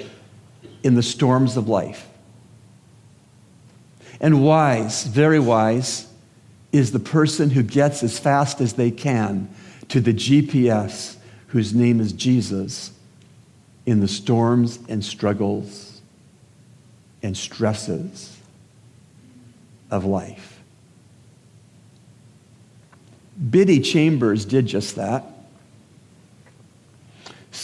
in 0.83 0.93
the 0.93 1.01
storms 1.01 1.57
of 1.57 1.67
life. 1.67 2.07
And 4.21 4.43
wise, 4.45 5.05
very 5.05 5.39
wise, 5.39 6.07
is 6.71 6.91
the 6.91 6.99
person 6.99 7.49
who 7.49 7.63
gets 7.63 8.03
as 8.03 8.19
fast 8.19 8.61
as 8.61 8.73
they 8.73 8.91
can 8.91 9.49
to 9.87 9.99
the 9.99 10.13
GPS 10.13 11.17
whose 11.47 11.73
name 11.73 11.99
is 11.99 12.13
Jesus 12.13 12.91
in 13.87 13.99
the 13.99 14.07
storms 14.07 14.77
and 14.87 15.03
struggles 15.03 15.99
and 17.23 17.35
stresses 17.35 18.37
of 19.89 20.05
life. 20.05 20.59
Biddy 23.49 23.79
Chambers 23.79 24.45
did 24.45 24.67
just 24.67 24.95
that. 24.95 25.23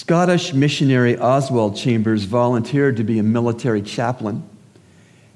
Scottish 0.05 0.53
missionary 0.53 1.17
Oswald 1.17 1.75
Chambers 1.75 2.25
volunteered 2.25 2.97
to 2.97 3.03
be 3.03 3.17
a 3.17 3.23
military 3.23 3.81
chaplain, 3.81 4.47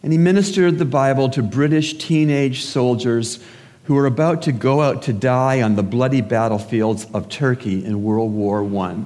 and 0.04 0.12
he 0.12 0.20
ministered 0.20 0.78
the 0.78 0.86
Bible 0.86 1.28
to 1.30 1.42
British 1.42 1.96
teenage 1.96 2.64
soldiers 2.64 3.40
who 3.86 3.96
were 3.96 4.06
about 4.06 4.44
to 4.44 4.52
go 4.52 4.82
out 4.82 5.02
to 5.02 5.12
die 5.12 5.64
on 5.64 5.76
the 5.76 5.82
bloody 5.82 6.22
battlefields 6.22 7.08
of 7.16 7.30
Turkey 7.30 7.84
in 7.84 8.04
World 8.04 8.32
War 8.32 8.64
I. 8.84 8.98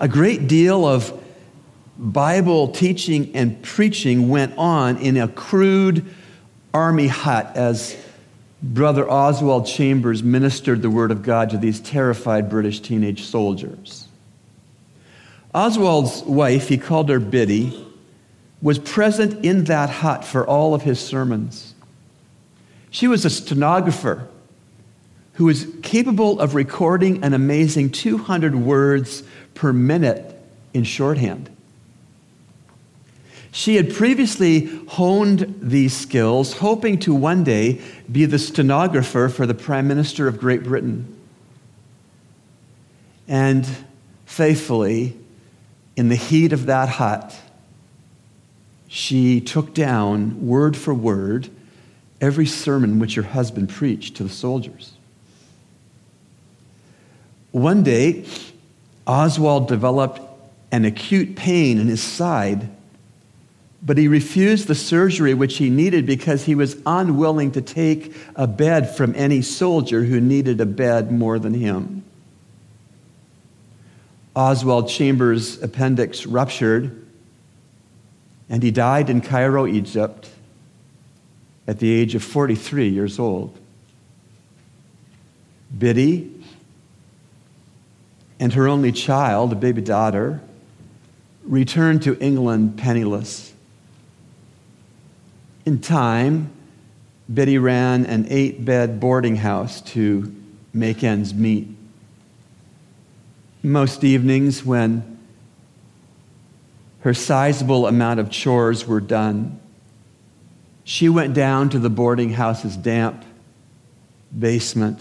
A 0.00 0.08
great 0.08 0.48
deal 0.48 0.84
of 0.84 1.16
Bible 1.96 2.72
teaching 2.72 3.32
and 3.36 3.62
preaching 3.62 4.28
went 4.28 4.58
on 4.58 4.96
in 4.96 5.16
a 5.16 5.28
crude 5.28 6.04
army 6.74 7.06
hut 7.06 7.52
as 7.54 7.96
Brother 8.62 9.08
Oswald 9.10 9.66
Chambers 9.66 10.22
ministered 10.22 10.82
the 10.82 10.90
word 10.90 11.10
of 11.10 11.22
God 11.22 11.50
to 11.50 11.58
these 11.58 11.80
terrified 11.80 12.48
British 12.48 12.80
teenage 12.80 13.22
soldiers. 13.22 14.08
Oswald's 15.54 16.22
wife, 16.22 16.68
he 16.68 16.78
called 16.78 17.08
her 17.08 17.20
Biddy, 17.20 17.86
was 18.62 18.78
present 18.78 19.44
in 19.44 19.64
that 19.64 19.90
hut 19.90 20.24
for 20.24 20.46
all 20.46 20.74
of 20.74 20.82
his 20.82 20.98
sermons. 20.98 21.74
She 22.90 23.06
was 23.06 23.24
a 23.24 23.30
stenographer 23.30 24.26
who 25.34 25.44
was 25.44 25.66
capable 25.82 26.40
of 26.40 26.54
recording 26.54 27.22
an 27.22 27.34
amazing 27.34 27.90
200 27.90 28.54
words 28.54 29.22
per 29.54 29.72
minute 29.72 30.34
in 30.72 30.84
shorthand. 30.84 31.50
She 33.56 33.76
had 33.76 33.94
previously 33.94 34.66
honed 34.86 35.60
these 35.62 35.96
skills, 35.96 36.52
hoping 36.52 36.98
to 36.98 37.14
one 37.14 37.42
day 37.42 37.80
be 38.12 38.26
the 38.26 38.38
stenographer 38.38 39.30
for 39.30 39.46
the 39.46 39.54
Prime 39.54 39.88
Minister 39.88 40.28
of 40.28 40.38
Great 40.38 40.62
Britain. 40.62 41.16
And 43.26 43.66
faithfully, 44.26 45.16
in 45.96 46.10
the 46.10 46.16
heat 46.16 46.52
of 46.52 46.66
that 46.66 46.90
hut, 46.90 47.34
she 48.88 49.40
took 49.40 49.72
down, 49.72 50.46
word 50.46 50.76
for 50.76 50.92
word, 50.92 51.48
every 52.20 52.44
sermon 52.44 52.98
which 52.98 53.14
her 53.14 53.22
husband 53.22 53.70
preached 53.70 54.18
to 54.18 54.24
the 54.24 54.28
soldiers. 54.28 54.92
One 57.52 57.82
day, 57.82 58.26
Oswald 59.06 59.66
developed 59.66 60.20
an 60.70 60.84
acute 60.84 61.36
pain 61.36 61.78
in 61.78 61.86
his 61.86 62.02
side 62.02 62.75
but 63.82 63.98
he 63.98 64.08
refused 64.08 64.66
the 64.66 64.74
surgery 64.74 65.34
which 65.34 65.58
he 65.58 65.70
needed 65.70 66.06
because 66.06 66.44
he 66.44 66.54
was 66.54 66.76
unwilling 66.86 67.52
to 67.52 67.60
take 67.60 68.14
a 68.34 68.46
bed 68.46 68.94
from 68.96 69.14
any 69.14 69.42
soldier 69.42 70.04
who 70.04 70.20
needed 70.20 70.60
a 70.60 70.66
bed 70.66 71.12
more 71.12 71.38
than 71.38 71.54
him. 71.54 72.04
Oswald 74.34 74.88
Chambers' 74.88 75.62
appendix 75.62 76.26
ruptured, 76.26 77.06
and 78.48 78.62
he 78.62 78.70
died 78.70 79.08
in 79.08 79.20
Cairo, 79.20 79.66
Egypt, 79.66 80.28
at 81.66 81.78
the 81.78 81.90
age 81.90 82.14
of 82.14 82.22
43 82.22 82.88
years 82.88 83.18
old. 83.18 83.58
Biddy 85.76 86.32
and 88.38 88.52
her 88.52 88.68
only 88.68 88.92
child, 88.92 89.52
a 89.52 89.56
baby 89.56 89.80
daughter, 89.80 90.40
returned 91.44 92.02
to 92.02 92.18
England 92.18 92.76
penniless. 92.76 93.52
In 95.66 95.80
time, 95.80 96.52
Biddy 97.32 97.58
ran 97.58 98.06
an 98.06 98.28
eight 98.30 98.64
bed 98.64 99.00
boarding 99.00 99.34
house 99.34 99.80
to 99.80 100.32
make 100.72 101.02
ends 101.02 101.34
meet. 101.34 101.66
Most 103.64 104.04
evenings, 104.04 104.64
when 104.64 105.18
her 107.00 107.12
sizable 107.12 107.88
amount 107.88 108.20
of 108.20 108.30
chores 108.30 108.86
were 108.86 109.00
done, 109.00 109.58
she 110.84 111.08
went 111.08 111.34
down 111.34 111.68
to 111.70 111.80
the 111.80 111.90
boarding 111.90 112.30
house's 112.30 112.76
damp 112.76 113.24
basement 114.36 115.00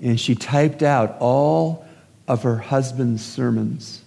and 0.00 0.18
she 0.18 0.34
typed 0.34 0.82
out 0.82 1.16
all 1.18 1.84
of 2.28 2.44
her 2.44 2.56
husband's 2.56 3.24
sermons 3.24 4.02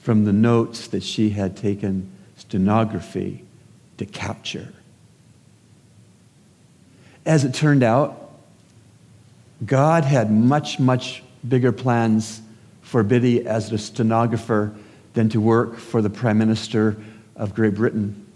from 0.00 0.24
the 0.24 0.32
notes 0.32 0.86
that 0.88 1.02
she 1.02 1.30
had 1.30 1.56
taken 1.56 2.08
stenography 2.36 3.45
to 3.98 4.06
capture. 4.06 4.72
As 7.24 7.44
it 7.44 7.54
turned 7.54 7.82
out, 7.82 8.30
God 9.64 10.04
had 10.04 10.30
much, 10.30 10.78
much 10.78 11.22
bigger 11.46 11.72
plans 11.72 12.40
for 12.82 13.02
Biddy 13.02 13.46
as 13.46 13.72
a 13.72 13.78
stenographer 13.78 14.74
than 15.14 15.28
to 15.30 15.40
work 15.40 15.76
for 15.76 16.02
the 16.02 16.10
Prime 16.10 16.38
Minister 16.38 16.96
of 17.34 17.54
Great 17.54 17.74
Britain. 17.74 18.26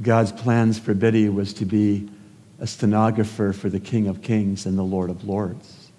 God's 0.00 0.32
plans 0.32 0.78
for 0.78 0.94
Biddy 0.94 1.28
was 1.28 1.52
to 1.54 1.64
be 1.64 2.08
a 2.60 2.66
stenographer 2.66 3.52
for 3.52 3.68
the 3.68 3.80
King 3.80 4.08
of 4.08 4.22
Kings 4.22 4.66
and 4.66 4.78
the 4.78 4.82
Lord 4.82 5.10
of 5.10 5.24
Lords. 5.24 5.90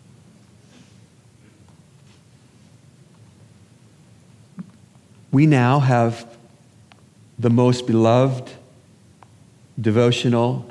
We 5.31 5.46
now 5.46 5.79
have 5.79 6.25
the 7.39 7.50
most 7.50 7.88
beloved 7.88 8.51
devotional 9.79 10.69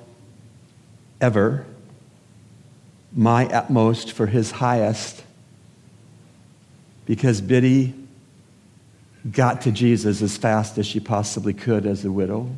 ever, 1.20 1.66
my 3.12 3.46
utmost 3.46 4.12
for 4.12 4.26
his 4.26 4.50
highest, 4.52 5.24
because 7.06 7.40
Biddy 7.40 7.94
got 9.32 9.62
to 9.62 9.72
Jesus 9.72 10.22
as 10.22 10.36
fast 10.36 10.78
as 10.78 10.86
she 10.86 11.00
possibly 11.00 11.54
could 11.54 11.86
as 11.86 12.04
a 12.04 12.12
widow 12.12 12.56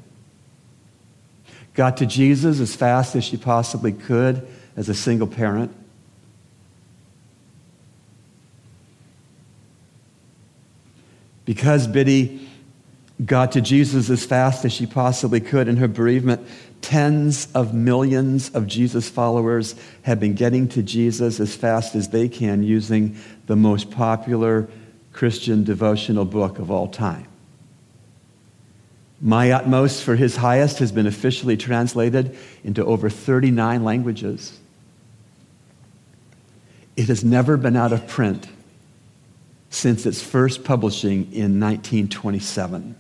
got 1.74 1.96
to 1.98 2.06
Jesus 2.06 2.60
as 2.60 2.74
fast 2.74 3.16
as 3.16 3.24
she 3.24 3.36
possibly 3.36 3.92
could 3.92 4.46
as 4.76 4.88
a 4.88 4.94
single 4.94 5.26
parent. 5.26 5.74
Because 11.44 11.86
Biddy 11.86 12.49
got 13.24 13.52
to 13.52 13.60
Jesus 13.60 14.08
as 14.10 14.24
fast 14.24 14.64
as 14.64 14.72
she 14.72 14.86
possibly 14.86 15.40
could 15.40 15.68
in 15.68 15.76
her 15.76 15.88
bereavement, 15.88 16.46
tens 16.80 17.48
of 17.54 17.74
millions 17.74 18.50
of 18.50 18.66
Jesus 18.66 19.08
followers 19.08 19.74
have 20.02 20.20
been 20.20 20.34
getting 20.34 20.68
to 20.68 20.82
Jesus 20.82 21.40
as 21.40 21.54
fast 21.54 21.94
as 21.94 22.08
they 22.08 22.28
can 22.28 22.62
using 22.62 23.16
the 23.46 23.56
most 23.56 23.90
popular 23.90 24.68
Christian 25.12 25.64
devotional 25.64 26.24
book 26.24 26.58
of 26.58 26.70
all 26.70 26.88
time. 26.88 27.26
My 29.20 29.50
utmost 29.50 30.02
for 30.02 30.16
his 30.16 30.36
highest 30.36 30.78
has 30.78 30.92
been 30.92 31.06
officially 31.06 31.58
translated 31.58 32.38
into 32.64 32.84
over 32.84 33.10
39 33.10 33.84
languages. 33.84 34.58
It 36.96 37.08
has 37.08 37.22
never 37.22 37.58
been 37.58 37.76
out 37.76 37.92
of 37.92 38.06
print 38.08 38.48
since 39.68 40.06
its 40.06 40.22
first 40.22 40.64
publishing 40.64 41.32
in 41.32 41.60
1927. 41.60 42.96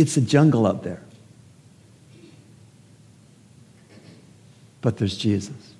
It's 0.00 0.16
a 0.16 0.22
jungle 0.22 0.66
up 0.66 0.82
there. 0.82 1.02
But 4.80 4.96
there's 4.96 5.14
Jesus. 5.14 5.74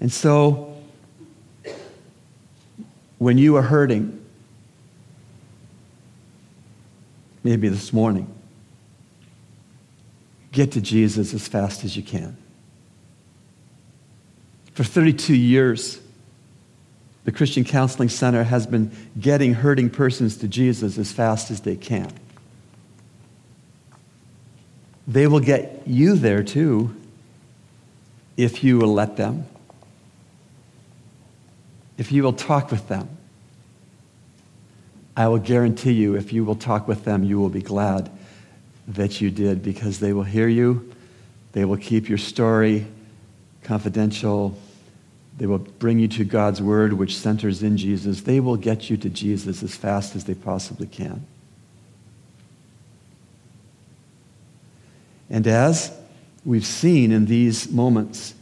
And 0.00 0.10
so, 0.10 0.76
when 3.18 3.38
you 3.38 3.54
are 3.54 3.62
hurting, 3.62 4.20
maybe 7.44 7.68
this 7.68 7.92
morning. 7.92 8.26
Get 10.50 10.72
to 10.72 10.80
Jesus 10.80 11.32
as 11.32 11.46
fast 11.46 11.84
as 11.84 11.96
you 11.96 12.02
can. 12.02 12.36
For 14.72 14.82
32 14.82 15.32
years, 15.32 16.00
the 17.28 17.32
Christian 17.32 17.62
Counseling 17.62 18.08
Center 18.08 18.42
has 18.42 18.66
been 18.66 18.90
getting 19.20 19.52
hurting 19.52 19.90
persons 19.90 20.38
to 20.38 20.48
Jesus 20.48 20.96
as 20.96 21.12
fast 21.12 21.50
as 21.50 21.60
they 21.60 21.76
can. 21.76 22.10
They 25.06 25.26
will 25.26 25.40
get 25.40 25.82
you 25.84 26.14
there 26.14 26.42
too 26.42 26.96
if 28.38 28.64
you 28.64 28.78
will 28.78 28.94
let 28.94 29.18
them, 29.18 29.44
if 31.98 32.10
you 32.12 32.22
will 32.22 32.32
talk 32.32 32.70
with 32.70 32.88
them 32.88 33.10
I 35.18 35.26
will 35.26 35.38
guarantee 35.38 35.92
you, 35.92 36.14
if 36.14 36.32
you 36.32 36.44
will 36.46 36.54
talk 36.54 36.86
with 36.86 37.04
them, 37.04 37.24
you 37.24 37.38
will 37.40 37.50
be 37.50 37.60
glad 37.60 38.08
that 38.86 39.20
you 39.20 39.30
did 39.32 39.62
because 39.62 39.98
they 39.98 40.14
will 40.14 40.22
hear 40.22 40.46
you. 40.46 40.94
They 41.52 41.66
will 41.66 41.76
keep 41.76 42.08
your 42.08 42.16
story 42.16 42.86
confidential. 43.64 44.56
They 45.38 45.46
will 45.46 45.58
bring 45.58 46.00
you 46.00 46.08
to 46.08 46.24
God's 46.24 46.60
word, 46.60 46.92
which 46.92 47.16
centers 47.16 47.62
in 47.62 47.76
Jesus. 47.76 48.22
They 48.22 48.40
will 48.40 48.56
get 48.56 48.90
you 48.90 48.96
to 48.96 49.08
Jesus 49.08 49.62
as 49.62 49.76
fast 49.76 50.16
as 50.16 50.24
they 50.24 50.34
possibly 50.34 50.88
can. 50.88 51.24
And 55.30 55.46
as 55.46 55.96
we've 56.44 56.66
seen 56.66 57.12
in 57.12 57.26
these 57.26 57.70
moments, 57.70 58.34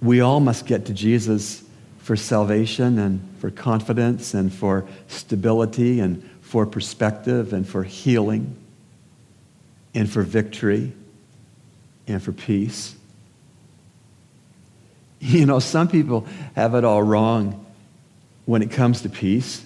we 0.00 0.20
all 0.20 0.38
must 0.38 0.64
get 0.66 0.86
to 0.86 0.94
Jesus 0.94 1.64
for 1.98 2.14
salvation 2.14 2.98
and 3.00 3.28
for 3.40 3.50
confidence 3.50 4.32
and 4.32 4.52
for 4.52 4.86
stability 5.08 5.98
and 5.98 6.22
for 6.40 6.66
perspective 6.66 7.52
and 7.52 7.68
for 7.68 7.82
healing 7.82 8.56
and 9.92 10.08
for 10.08 10.22
victory 10.22 10.92
and 12.06 12.22
for 12.22 12.32
peace. 12.32 12.94
You 15.38 15.44
know, 15.44 15.58
some 15.58 15.88
people 15.88 16.26
have 16.54 16.74
it 16.74 16.84
all 16.84 17.02
wrong 17.02 17.66
when 18.46 18.62
it 18.62 18.70
comes 18.70 19.02
to 19.02 19.10
peace. 19.10 19.64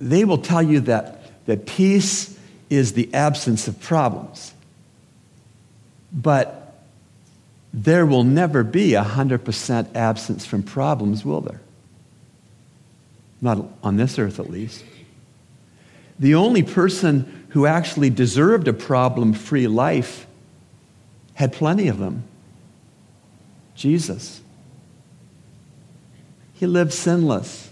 They 0.00 0.24
will 0.24 0.38
tell 0.38 0.62
you 0.62 0.80
that, 0.80 1.46
that 1.46 1.66
peace 1.66 2.38
is 2.70 2.92
the 2.92 3.12
absence 3.12 3.66
of 3.66 3.80
problems. 3.80 4.54
But 6.12 6.74
there 7.74 8.06
will 8.06 8.22
never 8.22 8.62
be 8.62 8.94
a 8.94 9.02
100% 9.02 9.96
absence 9.96 10.46
from 10.46 10.62
problems, 10.62 11.24
will 11.24 11.40
there? 11.40 11.60
Not 13.40 13.66
on 13.82 13.96
this 13.96 14.16
earth, 14.16 14.38
at 14.38 14.48
least. 14.48 14.84
The 16.20 16.36
only 16.36 16.62
person 16.62 17.46
who 17.48 17.66
actually 17.66 18.10
deserved 18.10 18.68
a 18.68 18.72
problem 18.72 19.32
free 19.32 19.66
life 19.66 20.24
had 21.34 21.52
plenty 21.52 21.88
of 21.88 21.98
them 21.98 22.22
Jesus. 23.76 24.40
He 26.54 26.66
lived 26.66 26.92
sinless. 26.92 27.70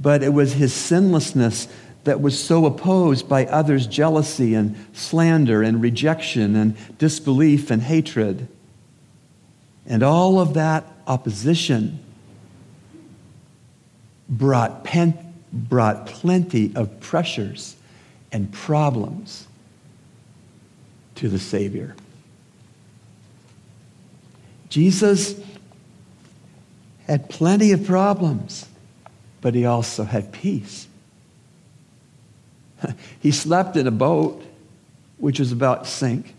But 0.00 0.22
it 0.22 0.32
was 0.32 0.54
his 0.54 0.72
sinlessness 0.72 1.68
that 2.04 2.20
was 2.20 2.38
so 2.38 2.66
opposed 2.66 3.28
by 3.28 3.46
others' 3.46 3.86
jealousy 3.86 4.54
and 4.54 4.76
slander 4.92 5.62
and 5.62 5.80
rejection 5.80 6.56
and 6.56 6.76
disbelief 6.98 7.70
and 7.70 7.80
hatred. 7.80 8.48
And 9.86 10.02
all 10.02 10.40
of 10.40 10.54
that 10.54 10.84
opposition 11.06 12.00
brought, 14.28 14.82
pen, 14.82 15.16
brought 15.52 16.06
plenty 16.06 16.72
of 16.74 16.98
pressures 16.98 17.76
and 18.32 18.50
problems 18.52 19.46
to 21.16 21.28
the 21.28 21.38
Savior. 21.38 21.94
Jesus 24.72 25.38
had 27.06 27.28
plenty 27.28 27.72
of 27.72 27.84
problems, 27.84 28.66
but 29.42 29.54
he 29.54 29.66
also 29.66 30.02
had 30.02 30.32
peace. 30.32 30.88
he 33.20 33.30
slept 33.30 33.76
in 33.76 33.86
a 33.86 33.90
boat 33.90 34.42
which 35.18 35.38
was 35.38 35.52
about 35.52 35.84
to 35.84 35.90
sink. 35.90 36.34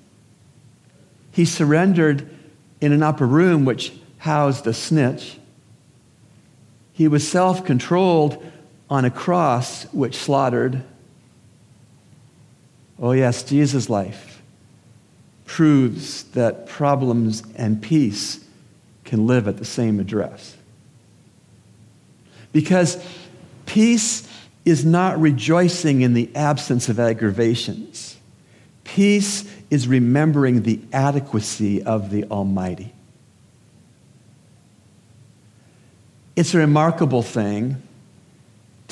He 1.32 1.46
surrendered 1.46 2.28
in 2.82 2.92
an 2.92 3.04
upper 3.04 3.28
room 3.28 3.66
which 3.66 3.94
housed 4.18 4.66
a 4.66 4.74
snitch. 4.74 5.38
He 6.92 7.08
was 7.08 7.28
self 7.28 7.64
controlled 7.64 8.44
on 8.90 9.06
a 9.06 9.12
cross 9.12 9.84
which 9.94 10.18
slaughtered. 10.18 10.84
Oh, 12.98 13.12
yes, 13.12 13.44
Jesus' 13.44 13.92
life 13.92 14.33
proves 15.46 16.24
that 16.32 16.68
problems 16.68 17.44
and 17.56 17.82
peace 17.82 18.44
can 19.04 19.28
live 19.28 19.48
at 19.48 19.58
the 19.58 19.66
same 19.66 20.00
address. 20.00 20.56
Because 22.52 23.04
peace 23.66 24.28
is 24.66 24.86
not 24.86 25.20
rejoicing 25.20 26.02
in 26.02 26.14
the 26.14 26.34
absence 26.36 26.88
of 26.88 27.00
aggravations. 27.00 28.18
Peace 28.84 29.50
is 29.70 29.88
remembering 29.88 30.64
the 30.64 30.80
adequacy 30.94 31.84
of 31.84 32.10
the 32.10 32.24
Almighty. 32.26 32.94
It's 36.36 36.54
a 36.54 36.58
remarkable 36.58 37.22
thing 37.22 37.82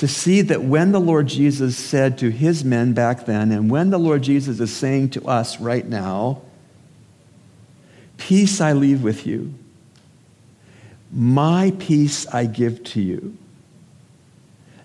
to 0.02 0.08
see 0.08 0.40
that 0.40 0.64
when 0.64 0.90
the 0.90 0.98
Lord 0.98 1.28
Jesus 1.28 1.76
said 1.76 2.18
to 2.18 2.28
his 2.28 2.64
men 2.64 2.92
back 2.92 3.24
then, 3.24 3.52
and 3.52 3.70
when 3.70 3.90
the 3.90 4.00
Lord 4.00 4.22
Jesus 4.22 4.58
is 4.58 4.74
saying 4.74 5.10
to 5.10 5.24
us 5.28 5.60
right 5.60 5.86
now, 5.86 6.42
Peace 8.16 8.60
I 8.60 8.72
leave 8.72 9.04
with 9.04 9.28
you, 9.28 9.54
my 11.12 11.72
peace 11.78 12.26
I 12.26 12.46
give 12.46 12.82
to 12.82 13.00
you. 13.00 13.38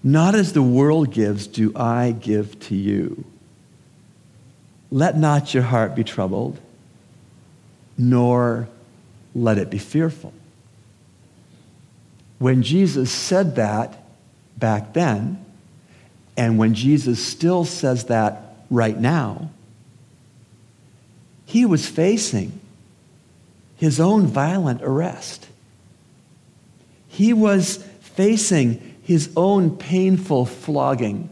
Not 0.04 0.36
as 0.36 0.54
the 0.54 0.62
world 0.62 1.12
gives, 1.12 1.48
do 1.48 1.76
I 1.76 2.12
give 2.12 2.60
to 2.68 2.76
you. 2.76 3.26
Let 4.92 5.18
not 5.18 5.52
your 5.52 5.64
heart 5.64 5.96
be 5.96 6.04
troubled, 6.04 6.60
nor 7.98 8.70
let 9.34 9.58
it 9.58 9.72
be 9.72 9.80
fearful. 9.80 10.32
When 12.38 12.62
Jesus 12.62 13.12
said 13.12 13.56
that 13.56 14.04
back 14.58 14.94
then, 14.94 15.44
and 16.36 16.58
when 16.58 16.74
Jesus 16.74 17.24
still 17.24 17.66
says 17.66 18.06
that 18.06 18.58
right 18.70 18.98
now, 18.98 19.50
he 21.46 21.66
was 21.66 21.88
facing 21.88 22.60
his 23.78 24.00
own 24.00 24.28
violent 24.28 24.82
arrest. 24.82 25.48
He 27.08 27.34
was 27.34 27.78
facing 28.02 28.96
his 29.04 29.32
own 29.38 29.78
painful 29.78 30.46
flogging. 30.46 31.30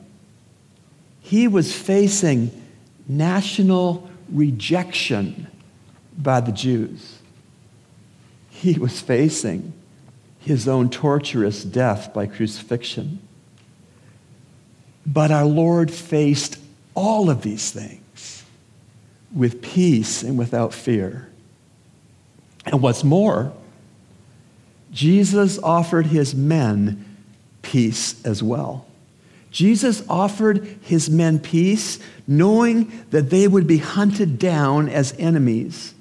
He 1.20 1.48
was 1.48 1.76
facing 1.76 2.50
national 3.08 4.10
rejection 4.32 5.48
by 6.18 6.40
the 6.40 6.52
Jews. 6.52 7.20
He 8.50 8.74
was 8.80 9.02
facing 9.02 9.74
his 10.46 10.68
own 10.68 10.92
torturous 10.92 11.64
death 11.64 12.14
by 12.14 12.28
crucifixion. 12.28 13.20
But 15.04 15.32
our 15.32 15.46
Lord 15.46 15.90
faced 15.90 16.60
all 16.94 17.32
of 17.32 17.42
these 17.42 17.72
things 17.72 18.44
with 19.34 19.64
peace 19.64 20.22
and 20.22 20.38
without 20.38 20.72
fear. 20.72 21.28
And 22.68 22.80
what's 22.80 23.04
more, 23.04 23.54
Jesus 24.92 25.58
offered 25.58 26.06
his 26.06 26.36
men 26.36 27.04
peace 27.64 28.24
as 28.24 28.44
well. 28.44 28.86
Jesus 29.50 30.04
offered 30.08 30.78
his 30.84 31.10
men 31.10 31.40
peace, 31.40 31.98
knowing 32.28 32.92
that 33.10 33.32
they 33.32 33.48
would 33.48 33.66
be 33.66 33.80
hunted 33.80 34.38
down 34.38 34.90
as 34.90 35.16
enemies 35.18 35.95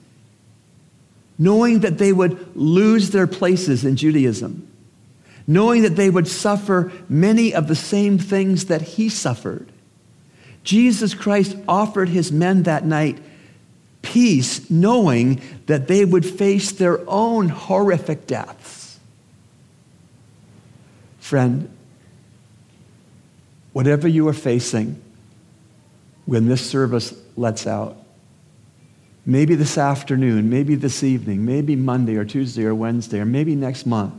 knowing 1.38 1.81
that 1.81 1.99
they 1.99 2.12
would 2.12 2.57
lose 2.57 3.11
their 3.11 3.27
places 3.27 3.85
in 3.85 3.97
Judaism, 3.97 4.68
knowing 5.47 5.83
that 5.83 5.97
they 5.97 6.11
would 6.11 6.29
suffer 6.29 6.92
many 7.09 7.55
of 7.55 7.68
the 7.68 7.75
same 7.75 8.18
things 8.18 8.66
that 8.66 8.83
he 8.83 9.09
suffered. 9.09 9.70
Jesus 10.62 11.12
Christ 11.14 11.57
offered 11.68 12.09
his 12.09 12.33
men 12.33 12.62
that 12.62 12.85
night 12.85 13.18
peace, 14.05 14.70
knowing 14.70 15.40
that 15.66 15.88
they 15.88 16.05
would 16.05 16.25
face 16.25 16.73
their 16.73 17.01
own 17.09 17.49
horrific 17.49 18.27
deaths. 18.27 18.99
Friend, 21.18 21.68
whatever 23.73 24.07
you 24.07 24.29
are 24.29 24.35
facing 24.35 25.01
when 26.27 26.47
this 26.47 26.64
service 26.64 27.14
lets 27.37 27.66
out, 27.66 27.97
Maybe 29.26 29.54
this 29.54 29.78
afternoon, 29.78 30.50
maybe 30.50 30.74
this 30.74 31.02
evening, 31.02 31.44
maybe 31.44 31.76
Monday 31.76 32.16
or 32.16 32.24
Tuesday 32.24 32.64
or 32.64 32.74
Wednesday, 32.74 33.20
or 33.20 33.24
maybe 33.24 33.54
next 33.54 33.87
month. 33.87 34.14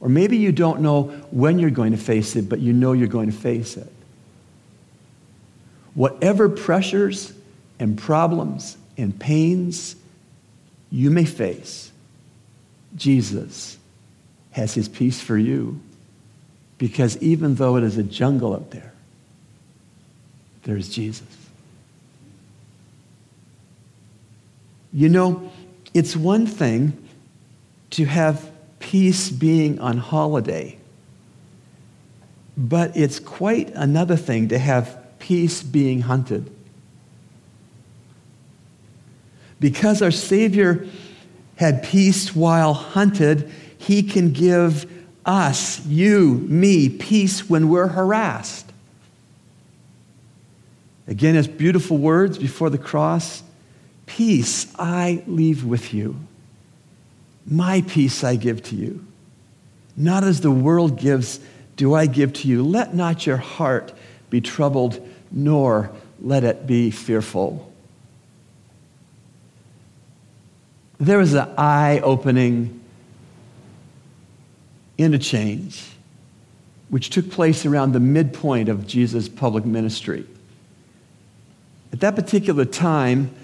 Or 0.00 0.08
maybe 0.08 0.36
you 0.36 0.52
don't 0.52 0.80
know 0.80 1.04
when 1.30 1.58
you're 1.58 1.70
going 1.70 1.92
to 1.92 1.98
face 1.98 2.36
it, 2.36 2.48
but 2.48 2.60
you 2.60 2.72
know 2.72 2.92
you're 2.92 3.08
going 3.08 3.30
to 3.30 3.36
face 3.36 3.76
it. 3.76 3.90
Whatever 5.94 6.48
pressures 6.48 7.32
and 7.78 7.98
problems 7.98 8.76
and 8.96 9.18
pains 9.18 9.96
you 10.90 11.10
may 11.10 11.24
face, 11.24 11.90
Jesus 12.94 13.78
has 14.52 14.74
his 14.74 14.88
peace 14.88 15.20
for 15.20 15.36
you. 15.36 15.80
Because 16.78 17.16
even 17.18 17.54
though 17.54 17.76
it 17.76 17.84
is 17.84 17.96
a 17.96 18.02
jungle 18.02 18.52
up 18.52 18.70
there, 18.70 18.92
there's 20.64 20.88
Jesus. 20.88 21.43
You 24.94 25.08
know, 25.08 25.50
it's 25.92 26.14
one 26.14 26.46
thing 26.46 26.96
to 27.90 28.04
have 28.04 28.48
peace 28.78 29.28
being 29.28 29.80
on 29.80 29.98
holiday, 29.98 30.78
but 32.56 32.96
it's 32.96 33.18
quite 33.18 33.70
another 33.74 34.14
thing 34.16 34.48
to 34.48 34.58
have 34.58 34.96
peace 35.18 35.64
being 35.64 36.02
hunted. 36.02 36.48
Because 39.58 40.00
our 40.00 40.12
Savior 40.12 40.86
had 41.56 41.82
peace 41.82 42.34
while 42.34 42.74
hunted, 42.74 43.50
he 43.76 44.02
can 44.02 44.32
give 44.32 44.88
us, 45.26 45.84
you, 45.86 46.34
me, 46.48 46.88
peace 46.88 47.50
when 47.50 47.68
we're 47.68 47.88
harassed. 47.88 48.70
Again, 51.08 51.34
as 51.34 51.48
beautiful 51.48 51.98
words 51.98 52.38
before 52.38 52.70
the 52.70 52.78
cross 52.78 53.42
Peace 54.06 54.72
I 54.78 55.22
leave 55.26 55.64
with 55.64 55.94
you. 55.94 56.16
My 57.46 57.82
peace 57.82 58.24
I 58.24 58.36
give 58.36 58.62
to 58.64 58.76
you. 58.76 59.04
Not 59.96 60.24
as 60.24 60.40
the 60.40 60.50
world 60.50 60.98
gives, 60.98 61.40
do 61.76 61.94
I 61.94 62.06
give 62.06 62.32
to 62.34 62.48
you. 62.48 62.62
Let 62.62 62.94
not 62.94 63.26
your 63.26 63.36
heart 63.36 63.92
be 64.30 64.40
troubled, 64.40 65.06
nor 65.30 65.90
let 66.20 66.44
it 66.44 66.66
be 66.66 66.90
fearful. 66.90 67.70
There 70.98 71.18
was 71.18 71.34
an 71.34 71.48
eye 71.58 72.00
opening 72.02 72.80
interchange 74.96 75.90
which 76.88 77.10
took 77.10 77.30
place 77.30 77.66
around 77.66 77.92
the 77.92 78.00
midpoint 78.00 78.68
of 78.68 78.86
Jesus' 78.86 79.28
public 79.28 79.64
ministry. 79.64 80.24
At 81.92 82.00
that 82.00 82.14
particular 82.14 82.64
time, 82.64 83.34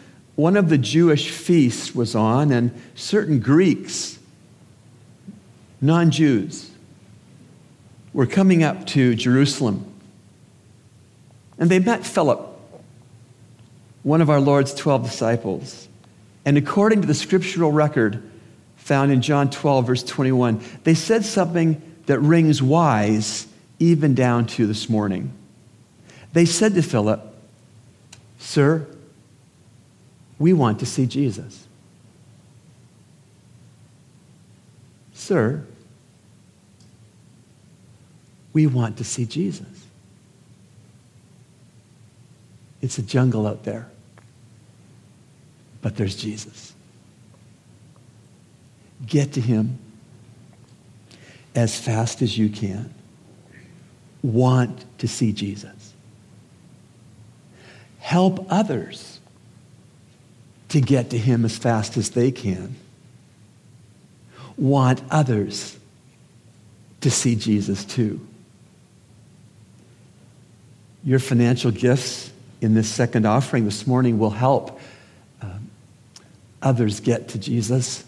one 0.40 0.56
of 0.56 0.70
the 0.70 0.78
Jewish 0.78 1.30
feasts 1.30 1.94
was 1.94 2.14
on, 2.14 2.50
and 2.50 2.72
certain 2.94 3.40
Greeks, 3.40 4.18
non 5.82 6.10
Jews, 6.10 6.70
were 8.14 8.26
coming 8.26 8.62
up 8.62 8.86
to 8.88 9.14
Jerusalem. 9.14 9.84
And 11.58 11.70
they 11.70 11.78
met 11.78 12.06
Philip, 12.06 12.40
one 14.02 14.22
of 14.22 14.30
our 14.30 14.40
Lord's 14.40 14.72
12 14.72 15.04
disciples. 15.04 15.88
And 16.46 16.56
according 16.56 17.02
to 17.02 17.06
the 17.06 17.14
scriptural 17.14 17.70
record 17.70 18.22
found 18.76 19.12
in 19.12 19.20
John 19.20 19.50
12, 19.50 19.86
verse 19.86 20.02
21, 20.02 20.62
they 20.84 20.94
said 20.94 21.26
something 21.26 21.82
that 22.06 22.18
rings 22.18 22.62
wise 22.62 23.46
even 23.78 24.14
down 24.14 24.46
to 24.46 24.66
this 24.66 24.88
morning. 24.88 25.32
They 26.32 26.46
said 26.46 26.74
to 26.74 26.82
Philip, 26.82 27.20
Sir, 28.38 28.86
we 30.40 30.54
want 30.54 30.80
to 30.80 30.86
see 30.86 31.06
Jesus. 31.06 31.68
Sir, 35.12 35.62
we 38.54 38.66
want 38.66 38.96
to 38.96 39.04
see 39.04 39.26
Jesus. 39.26 39.86
It's 42.80 42.96
a 42.96 43.02
jungle 43.02 43.46
out 43.46 43.64
there, 43.64 43.86
but 45.82 45.96
there's 45.96 46.16
Jesus. 46.16 46.72
Get 49.06 49.34
to 49.34 49.42
him 49.42 49.78
as 51.54 51.78
fast 51.78 52.22
as 52.22 52.38
you 52.38 52.48
can. 52.48 52.92
Want 54.22 54.86
to 54.98 55.06
see 55.06 55.32
Jesus. 55.32 55.92
Help 57.98 58.46
others 58.48 59.19
to 60.70 60.80
get 60.80 61.10
to 61.10 61.18
Him 61.18 61.44
as 61.44 61.56
fast 61.56 61.96
as 61.96 62.10
they 62.10 62.30
can. 62.30 62.74
Want 64.56 65.02
others 65.10 65.78
to 67.02 67.10
see 67.10 67.34
Jesus 67.34 67.84
too. 67.84 68.20
Your 71.04 71.18
financial 71.18 71.70
gifts 71.70 72.30
in 72.60 72.74
this 72.74 72.88
second 72.88 73.26
offering 73.26 73.64
this 73.64 73.86
morning 73.86 74.18
will 74.18 74.30
help 74.30 74.78
uh, 75.40 75.48
others 76.60 77.00
get 77.00 77.28
to 77.28 77.38
Jesus. 77.38 78.04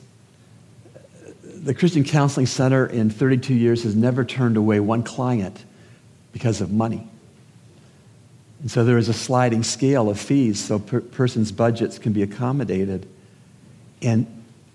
The 1.43 1.75
Christian 1.75 2.05
Counseling 2.05 2.47
Center 2.47 2.87
in 2.87 3.09
32 3.09 3.55
years 3.55 3.85
has 3.85 3.97
never 3.97 4.25
turned 4.25 4.57
away 4.57 4.79
one 4.79 5.03
client 5.03 5.65
because 6.33 6.61
of 6.61 6.71
money. 6.71 7.09
And 8.63 8.71
so 8.71 8.85
there 8.85 8.99
is 8.99 9.09
a 9.09 9.13
sliding 9.13 9.63
scale 9.63 10.09
of 10.09 10.19
fees 10.19 10.63
so 10.63 10.79
per 10.79 11.01
person's 11.01 11.53
budgets 11.53 11.99
can 11.99 12.13
be 12.13 12.23
accommodated. 12.23 13.09
And 14.01 14.27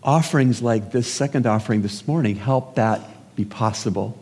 offerings 0.04 0.62
like 0.62 0.92
this 0.92 1.12
second 1.12 1.48
offering 1.48 1.82
this 1.82 2.08
morning 2.08 2.36
help 2.36 2.76
that 2.76 3.02
be 3.36 3.46
possible. 3.46 4.18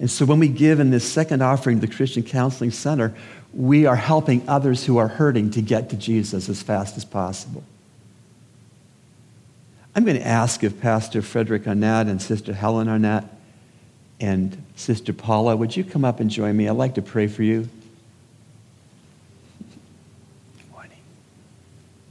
And 0.00 0.10
so 0.10 0.24
when 0.24 0.38
we 0.38 0.48
give 0.48 0.80
in 0.80 0.90
this 0.90 1.10
second 1.10 1.42
offering 1.42 1.80
to 1.80 1.86
the 1.86 1.92
Christian 1.92 2.22
Counseling 2.22 2.70
Center, 2.70 3.14
we 3.52 3.86
are 3.86 3.96
helping 3.96 4.48
others 4.48 4.84
who 4.84 4.98
are 4.98 5.08
hurting 5.08 5.50
to 5.52 5.62
get 5.62 5.90
to 5.90 5.96
Jesus 5.96 6.48
as 6.48 6.62
fast 6.62 6.96
as 6.96 7.04
possible. 7.04 7.64
I'm 9.98 10.04
going 10.04 10.16
to 10.16 10.26
ask 10.26 10.62
if 10.62 10.80
Pastor 10.80 11.22
Frederick 11.22 11.66
Arnett 11.66 12.06
and 12.06 12.22
Sister 12.22 12.52
Helen 12.52 12.88
Arnett 12.88 13.24
and 14.20 14.62
Sister 14.76 15.12
Paula, 15.12 15.56
would 15.56 15.76
you 15.76 15.82
come 15.82 16.04
up 16.04 16.20
and 16.20 16.30
join 16.30 16.56
me? 16.56 16.68
I'd 16.68 16.76
like 16.76 16.94
to 16.94 17.02
pray 17.02 17.26
for 17.26 17.42
you. 17.42 17.68
Good 20.56 20.70
morning. 20.70 20.98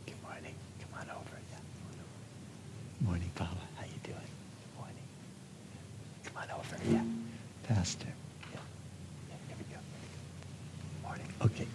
Good 0.05 0.21
morning. 0.21 0.53
Come 0.81 0.99
on 0.99 1.09
over. 1.15 1.37
Yeah. 1.49 1.59
Good 2.99 3.07
morning, 3.07 3.31
Paula. 3.35 3.51
How 3.77 3.85
you 3.85 3.99
doing? 4.03 4.17
Good 4.65 4.79
morning. 4.79 5.07
Come 6.25 6.43
on 6.43 6.49
over. 6.59 6.75
Yeah. 6.91 7.73
Pastor. 7.73 8.07
Yeah. 8.53 8.59
yeah. 9.29 9.35
Here 9.47 9.57
we 9.57 9.73
go. 9.73 9.79
Good 10.91 11.07
morning. 11.07 11.27
Okay. 11.41 11.67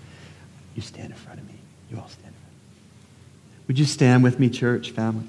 You 0.74 0.82
stand 0.82 1.10
in 1.10 1.16
front 1.16 1.40
of 1.40 1.46
me. 1.46 1.54
You 1.90 1.96
all 1.98 2.08
stand 2.08 2.28
in 2.28 2.32
front 2.34 2.52
of 2.52 2.58
me. 2.58 3.61
Would 3.72 3.78
you 3.78 3.86
stand 3.86 4.22
with 4.22 4.38
me, 4.38 4.50
church, 4.50 4.90
family? 4.90 5.24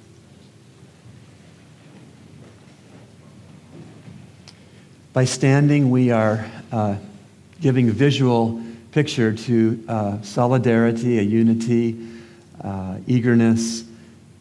By 5.14 5.24
standing, 5.24 5.90
we 5.90 6.12
are 6.12 6.46
uh, 6.70 6.98
giving 7.62 7.90
visual 7.90 8.62
picture 8.92 9.32
to 9.32 9.86
uh, 9.88 10.22
solidarity, 10.24 11.20
a 11.20 11.22
unity, 11.22 12.06
uh, 12.62 12.98
eagerness 13.08 13.86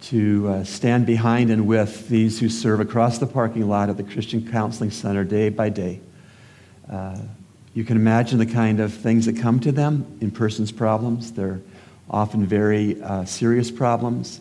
to 0.00 0.48
uh, 0.48 0.64
stand 0.64 1.06
behind 1.06 1.52
and 1.52 1.68
with 1.68 2.08
these 2.08 2.40
who 2.40 2.48
serve 2.48 2.80
across 2.80 3.18
the 3.18 3.26
parking 3.28 3.68
lot 3.68 3.88
at 3.88 3.96
the 3.96 4.02
Christian 4.02 4.50
Counseling 4.50 4.90
Center 4.90 5.22
day 5.22 5.48
by 5.48 5.68
day. 5.68 6.00
Uh, 6.90 7.20
you 7.72 7.84
can 7.84 7.96
imagine 7.96 8.40
the 8.40 8.46
kind 8.46 8.80
of 8.80 8.92
things 8.92 9.26
that 9.26 9.36
come 9.36 9.60
to 9.60 9.70
them 9.70 10.18
in 10.20 10.32
person's 10.32 10.72
problems. 10.72 11.30
They're 11.30 11.60
often 12.10 12.46
very 12.46 13.00
uh, 13.02 13.24
serious 13.24 13.70
problems, 13.70 14.40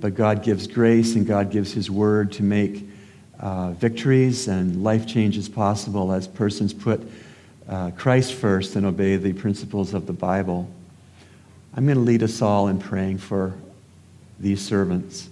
but 0.00 0.14
God 0.14 0.42
gives 0.42 0.66
grace 0.66 1.14
and 1.14 1.26
God 1.26 1.50
gives 1.50 1.72
His 1.72 1.90
word 1.90 2.32
to 2.32 2.42
make 2.42 2.88
uh, 3.40 3.72
victories 3.72 4.48
and 4.48 4.82
life 4.82 5.06
changes 5.06 5.48
possible 5.48 6.12
as 6.12 6.26
persons 6.26 6.72
put 6.72 7.00
uh, 7.68 7.90
Christ 7.92 8.34
first 8.34 8.76
and 8.76 8.86
obey 8.86 9.16
the 9.16 9.32
principles 9.32 9.94
of 9.94 10.06
the 10.06 10.12
Bible. 10.12 10.68
I'm 11.74 11.84
going 11.84 11.98
to 11.98 12.02
lead 12.02 12.22
us 12.22 12.40
all 12.40 12.68
in 12.68 12.78
praying 12.78 13.18
for 13.18 13.54
these 14.38 14.60
servants. 14.60 15.28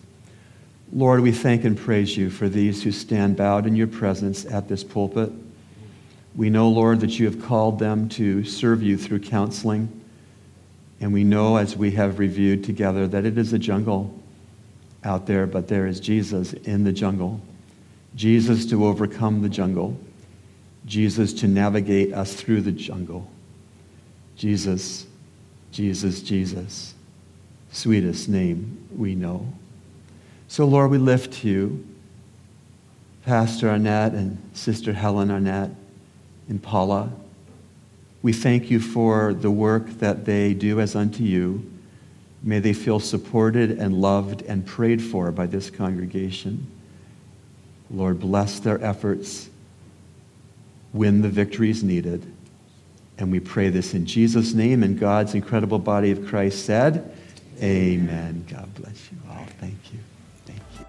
Lord, 0.93 1.21
we 1.21 1.33
thank 1.33 1.65
and 1.65 1.77
praise 1.77 2.17
you 2.17 2.31
for 2.31 2.49
these 2.49 2.83
who 2.83 2.93
stand 2.93 3.37
bowed 3.37 3.67
in 3.67 3.75
your 3.75 3.87
presence 3.87 4.45
at 4.45 4.69
this 4.69 4.85
pulpit. 4.85 5.33
We 6.37 6.51
know, 6.51 6.69
Lord, 6.69 7.01
that 7.01 7.19
you 7.19 7.27
have 7.27 7.43
called 7.43 7.79
them 7.79 8.09
to 8.11 8.45
serve 8.45 8.83
you 8.83 8.97
through 8.97 9.21
counseling. 9.21 10.04
And 11.05 11.13
we 11.13 11.23
know, 11.23 11.59
as 11.59 11.77
we 11.77 11.91
have 11.91 12.19
reviewed 12.19 12.65
together, 12.65 13.07
that 13.09 13.27
it 13.27 13.37
is 13.37 13.53
a 13.53 13.59
jungle 13.59 14.19
out 15.05 15.27
there, 15.27 15.47
but 15.47 15.69
there 15.69 15.87
is 15.87 16.01
Jesus 16.01 16.55
in 16.55 16.83
the 16.83 16.93
jungle. 16.93 17.43
Jesus 18.15 18.65
to 18.71 18.87
overcome 18.87 19.43
the 19.43 19.51
jungle, 19.51 19.99
Jesus 20.87 21.35
to 21.35 21.47
navigate 21.47 22.15
us 22.15 22.33
through 22.33 22.63
the 22.63 22.73
jungle. 22.73 23.31
Jesus, 24.37 25.05
Jesus, 25.73 26.23
Jesus, 26.23 26.95
sweetest 27.71 28.31
name 28.31 28.89
we 28.97 29.15
know. 29.15 29.47
So, 30.49 30.65
Lord, 30.65 30.91
we 30.91 30.97
lift 30.97 31.45
you 31.45 31.87
Pastor 33.27 33.69
Arnett 33.69 34.15
and 34.15 34.41
Sister 34.55 34.95
Helen 34.95 35.31
Arnett 35.31 35.69
and 36.49 36.63
Paula. 36.63 37.13
We 38.25 38.33
thank 38.33 38.71
you 38.71 38.81
for 38.81 39.35
the 39.35 39.51
work 39.51 39.87
that 39.99 40.25
they 40.25 40.55
do 40.55 40.81
as 40.81 40.97
unto 40.97 41.23
you. 41.23 41.71
May 42.43 42.59
they 42.59 42.73
feel 42.73 42.99
supported 42.99 43.73
and 43.73 44.01
loved 44.01 44.41
and 44.41 44.65
prayed 44.65 45.03
for 45.03 45.31
by 45.31 45.45
this 45.45 45.69
congregation. 45.69 46.67
Lord, 47.91 48.21
bless 48.21 48.61
their 48.61 48.83
efforts, 48.83 49.51
win 50.95 51.21
the 51.21 51.29
victories 51.29 51.85
needed. 51.85 52.25
And 53.19 53.31
we 53.31 53.41
pray 53.41 53.69
this 53.69 53.93
in 53.93 54.07
Jesus' 54.07 54.55
name 54.55 54.83
and 54.83 54.99
God's 54.99 55.35
incredible 55.35 55.79
body 55.79 56.11
of 56.11 56.27
Christ 56.27 56.65
said, 56.65 57.15
Amen. 57.63 58.47
God 58.51 58.75
bless 58.75 59.13
you 59.13 59.19
all. 59.29 59.45
Thank 59.61 59.93
you. 59.93 59.99
Thank 60.47 60.61
you. 60.81 60.87